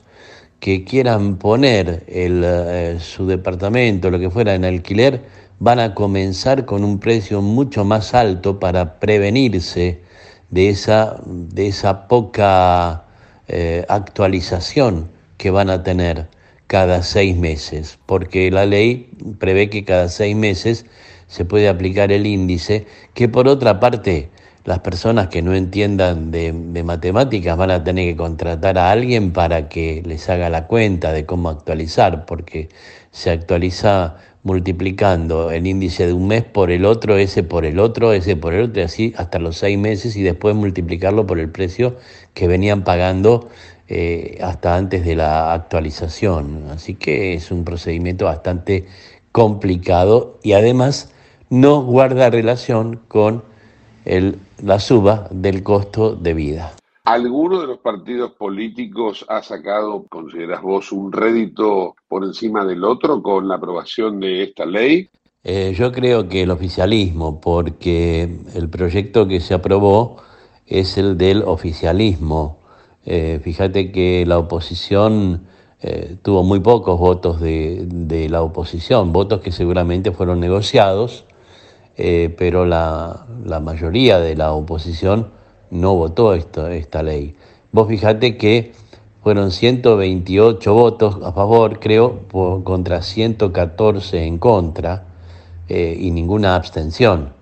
que 0.60 0.84
quieran 0.84 1.38
poner 1.38 2.04
el, 2.08 2.44
eh, 2.46 2.98
su 3.00 3.26
departamento, 3.28 4.12
lo 4.12 4.20
que 4.20 4.30
fuera, 4.30 4.56
en 4.56 4.66
alquiler, 4.66 5.22
van 5.60 5.80
a 5.80 5.94
comenzar 5.94 6.66
con 6.66 6.84
un 6.84 7.00
precio 7.00 7.42
mucho 7.42 7.86
más 7.86 8.14
alto 8.14 8.60
para 8.60 9.00
prevenirse 9.00 10.02
de 10.50 10.70
esa, 10.70 11.22
de 11.26 11.68
esa 11.68 12.08
poca 12.08 13.06
eh, 13.48 13.86
actualización 13.90 15.10
que 15.38 15.52
van 15.52 15.70
a 15.70 15.84
tener, 15.84 16.28
cada 16.70 17.02
seis 17.02 17.36
meses, 17.36 17.98
porque 18.06 18.52
la 18.52 18.68
ley 18.68 19.10
prevé 19.40 19.72
que 19.72 19.84
cada 19.84 20.08
seis 20.08 20.36
meses 20.36 20.86
se 21.26 21.44
puede 21.44 21.68
aplicar 21.68 22.12
el 22.12 22.28
índice, 22.28 22.86
que 23.16 23.28
por 23.28 23.48
otra 23.48 23.80
parte 23.80 24.30
las 24.70 24.80
personas 24.82 25.30
que 25.30 25.42
no 25.42 25.56
entiendan 25.56 26.30
de, 26.30 26.54
matemáticas 26.84 27.58
van 27.58 27.72
a 27.72 27.84
tener 27.84 28.12
que 28.12 28.16
contratar 28.16 28.78
a 28.78 28.92
alguien 28.92 29.34
para 29.34 29.68
que 29.68 30.04
les 30.06 30.30
haga 30.30 30.48
la 30.52 30.68
cuenta 30.68 31.12
de 31.12 31.26
cómo 31.26 31.50
actualizar, 31.50 32.28
porque 32.28 32.70
se 33.10 33.32
actualiza 33.32 34.18
multiplicando 34.44 35.50
el 35.50 35.66
índice 35.66 36.06
de 36.06 36.14
un 36.14 36.28
mes 36.28 36.44
por 36.44 36.70
el 36.70 36.86
otro, 36.86 37.18
ese 37.18 37.42
por 37.42 37.66
el 37.66 37.80
otro, 37.80 38.14
ese 38.14 38.36
por 38.36 38.54
el 38.54 38.66
otro, 38.66 38.82
y 38.82 38.84
así 38.84 39.14
hasta 39.18 39.40
los 39.40 39.58
seis 39.58 39.80
meses 39.80 40.16
y 40.16 40.22
después 40.22 40.56
multiplicarlo 40.56 41.26
por 41.26 41.40
el 41.40 41.50
precio 41.50 41.98
que 42.36 42.48
venían 42.48 42.84
pagando 42.84 43.50
eh, 43.88 44.38
hasta 44.44 44.76
antes 44.76 45.04
de 45.04 45.16
la 45.16 45.52
actualización. 45.52 46.66
Así 46.70 46.94
que 46.94 47.34
es 47.34 47.50
un 47.50 47.64
procedimiento 47.64 48.26
bastante 48.26 48.86
complicado 49.32 50.38
y 50.44 50.52
además 50.54 51.12
no 51.50 51.82
guarda 51.82 52.30
relación 52.30 53.02
con 53.08 53.49
el, 54.06 54.38
la 54.64 54.80
suba 54.80 55.28
del 55.32 55.64
costo 55.64 56.16
de 56.16 56.34
vida. 56.34 56.74
¿Alguno 57.06 57.62
de 57.62 57.68
los 57.68 57.80
partidos 57.80 58.32
políticos 58.34 59.26
ha 59.30 59.42
sacado, 59.42 60.06
consideras 60.10 60.62
vos, 60.62 60.92
un 60.92 61.12
rédito 61.12 61.96
por 62.08 62.24
encima 62.24 62.66
del 62.66 62.84
otro 62.84 63.22
con 63.24 63.48
la 63.48 63.56
aprobación 63.56 64.20
de 64.20 64.44
esta 64.44 64.66
ley? 64.66 65.10
Eh, 65.44 65.74
yo 65.76 65.92
creo 65.92 66.28
que 66.28 66.44
el 66.44 66.52
oficialismo, 66.52 67.40
porque 67.40 68.42
el 68.54 68.70
proyecto 68.70 69.28
que 69.28 69.40
se 69.40 69.54
aprobó 69.54 70.18
es 70.68 70.98
el 70.98 71.18
del 71.18 71.44
oficialismo 71.44 72.60
eh, 73.06 73.40
fíjate 73.44 73.92
que 73.92 74.26
la 74.28 74.38
oposición 74.38 75.48
eh, 75.82 76.18
tuvo 76.22 76.44
muy 76.44 76.60
pocos 76.60 77.00
votos 77.00 77.40
de, 77.40 78.28
la 78.30 78.42
oposición, 78.42 79.14
votos 79.14 79.42
que 79.42 79.52
seguramente 79.52 80.12
fueron 80.12 80.40
negociados, 80.40 81.26
eh, 82.00 82.34
pero 82.38 82.66
la, 82.66 83.26
mayoría 83.62 84.20
de 84.20 84.36
la 84.36 84.54
oposición 84.54 85.32
no 85.70 85.96
votó 85.96 86.34
esta 86.34 87.04
ley. 87.04 87.36
Vos 87.72 87.88
fíjate 87.88 88.38
que 88.38 88.72
fueron 89.22 89.52
128 89.52 90.74
votos 90.74 91.20
a 91.24 91.32
favor, 91.32 91.80
creo, 91.80 92.22
contra 92.64 93.02
114 93.04 94.24
en 94.24 94.40
contra 94.40 95.06
y 95.68 96.10
ninguna 96.10 96.56
abstención 96.56 97.34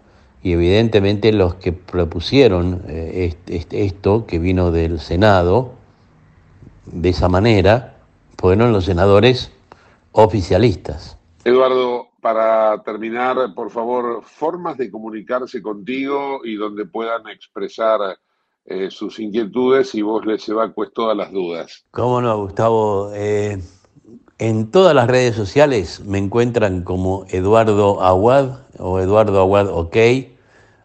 y 0.47 0.53
evidentemente 0.53 1.33
los 1.33 1.55
que 1.55 1.73
propusieron 1.73 2.83
eh, 2.87 3.35
esto 3.47 4.25
que 4.25 4.39
vino 4.39 4.71
del 4.71 4.99
Senado 4.99 5.73
de 6.85 7.09
esa 7.09 7.27
manera 7.27 7.97
fueron 8.37 8.71
los 8.71 8.85
senadores 8.85 9.51
oficialistas. 10.13 11.17
Eduardo, 11.43 12.06
para 12.27 12.83
terminar, 12.83 13.37
por 13.55 13.71
favor, 13.71 14.21
formas 14.21 14.77
de 14.77 14.91
comunicarse 14.91 15.61
contigo 15.61 16.41
y 16.43 16.55
donde 16.55 16.85
puedan 16.85 17.25
expresar 17.29 18.01
eh, 18.65 18.91
sus 18.91 19.17
inquietudes 19.21 19.95
y 19.95 20.01
vos 20.01 20.25
les 20.25 20.49
evacues 20.49 20.91
todas 20.93 21.15
las 21.15 21.31
dudas. 21.31 21.85
Cómo 21.91 22.19
no, 22.19 22.37
Gustavo. 22.37 23.11
Eh, 23.13 23.59
en 24.39 24.71
todas 24.71 24.93
las 24.93 25.07
redes 25.07 25.37
sociales 25.37 26.01
me 26.01 26.17
encuentran 26.17 26.83
como 26.83 27.25
Eduardo 27.29 28.03
Aguad 28.03 28.59
o 28.77 28.99
Eduardo 28.99 29.39
Aguad 29.39 29.69
OK 29.69 29.95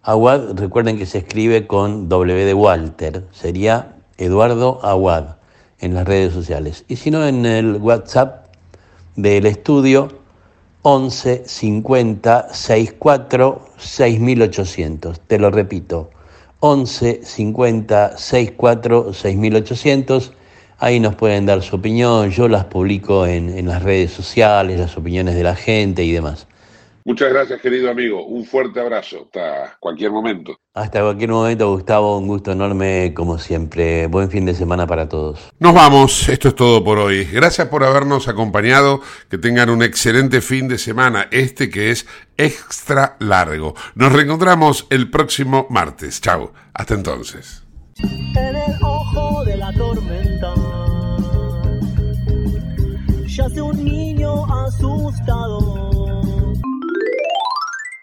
Aguad, 0.03 0.57
recuerden 0.57 0.97
que 0.97 1.07
se 1.07 1.19
escribe 1.19 1.67
con 1.67 2.09
W 2.09 2.45
de 2.45 2.55
Walter, 2.55 3.25
sería 3.33 3.97
Eduardo 4.17 4.79
Aguad 4.85 5.39
en 5.81 5.95
las 5.95 6.07
redes 6.07 6.33
sociales. 6.33 6.85
Y 6.87 6.95
si 6.95 7.11
no, 7.11 7.27
en 7.27 7.47
el 7.47 7.79
WhatsApp 7.79 8.47
del 9.17 9.47
estudio 9.47 10.22
11 10.83 11.45
50 11.47 12.49
64 12.53 13.65
6800. 13.79 15.21
Te 15.21 15.39
lo 15.39 15.51
repito, 15.51 16.11
11 16.61 17.21
50 17.23 18.19
64 18.19 19.13
6800. 19.13 20.33
Ahí 20.79 20.99
nos 20.99 21.15
pueden 21.15 21.47
dar 21.47 21.63
su 21.63 21.77
opinión, 21.77 22.31
yo 22.31 22.49
las 22.49 22.65
publico 22.65 23.27
en, 23.27 23.57
en 23.57 23.69
las 23.69 23.83
redes 23.83 24.11
sociales, 24.13 24.81
las 24.81 24.97
opiniones 24.97 25.37
de 25.37 25.45
la 25.45 25.55
gente 25.55 26.03
y 26.03 26.11
demás. 26.11 26.49
Muchas 27.05 27.33
gracias, 27.33 27.61
querido 27.61 27.91
amigo. 27.91 28.25
Un 28.27 28.45
fuerte 28.45 28.81
abrazo. 28.81 29.23
Hasta 29.27 29.77
cualquier 29.81 30.11
momento. 30.11 30.57
Hasta 30.75 31.03
cualquier 31.03 31.31
momento, 31.31 31.73
Gustavo. 31.73 32.19
Un 32.19 32.29
gusto 32.29 32.53
enorme, 32.53 33.13
como 33.15 33.39
siempre. 33.39 34.07
Buen 34.07 34.31
fin 34.31 34.47
de 34.47 34.55
semana 34.55 34.87
para 34.87 35.09
todos. 35.09 35.53
Nos 35.59 35.75
vamos. 35.75 36.29
Esto 36.29 36.49
es 36.49 36.55
todo 36.55 36.85
por 36.85 36.99
hoy. 36.99 37.25
Gracias 37.25 37.69
por 37.69 37.85
habernos 37.85 38.29
acompañado. 38.29 39.01
Que 39.29 39.39
tengan 39.39 39.71
un 39.71 39.83
excelente 39.83 40.41
fin 40.41 40.69
de 40.69 40.79
semana. 40.79 41.29
Este 41.31 41.71
que 41.71 41.91
es 41.91 42.07
extra 42.37 43.17
largo. 43.19 43.75
Nos 43.95 44.13
reencontramos 44.13 44.87
el 44.91 45.11
próximo 45.11 45.67
martes. 45.71 46.21
Chao. 46.21 46.53
Hasta 46.73 46.95
entonces. 46.95 47.65
En 47.99 48.57
el 48.57 48.83
ojo 48.83 49.45
de 49.45 49.57
la 49.57 49.73
tormenta 49.73 50.55
yace 53.37 53.63
un 53.63 53.83
niño 53.83 54.45
asustado 54.67 55.92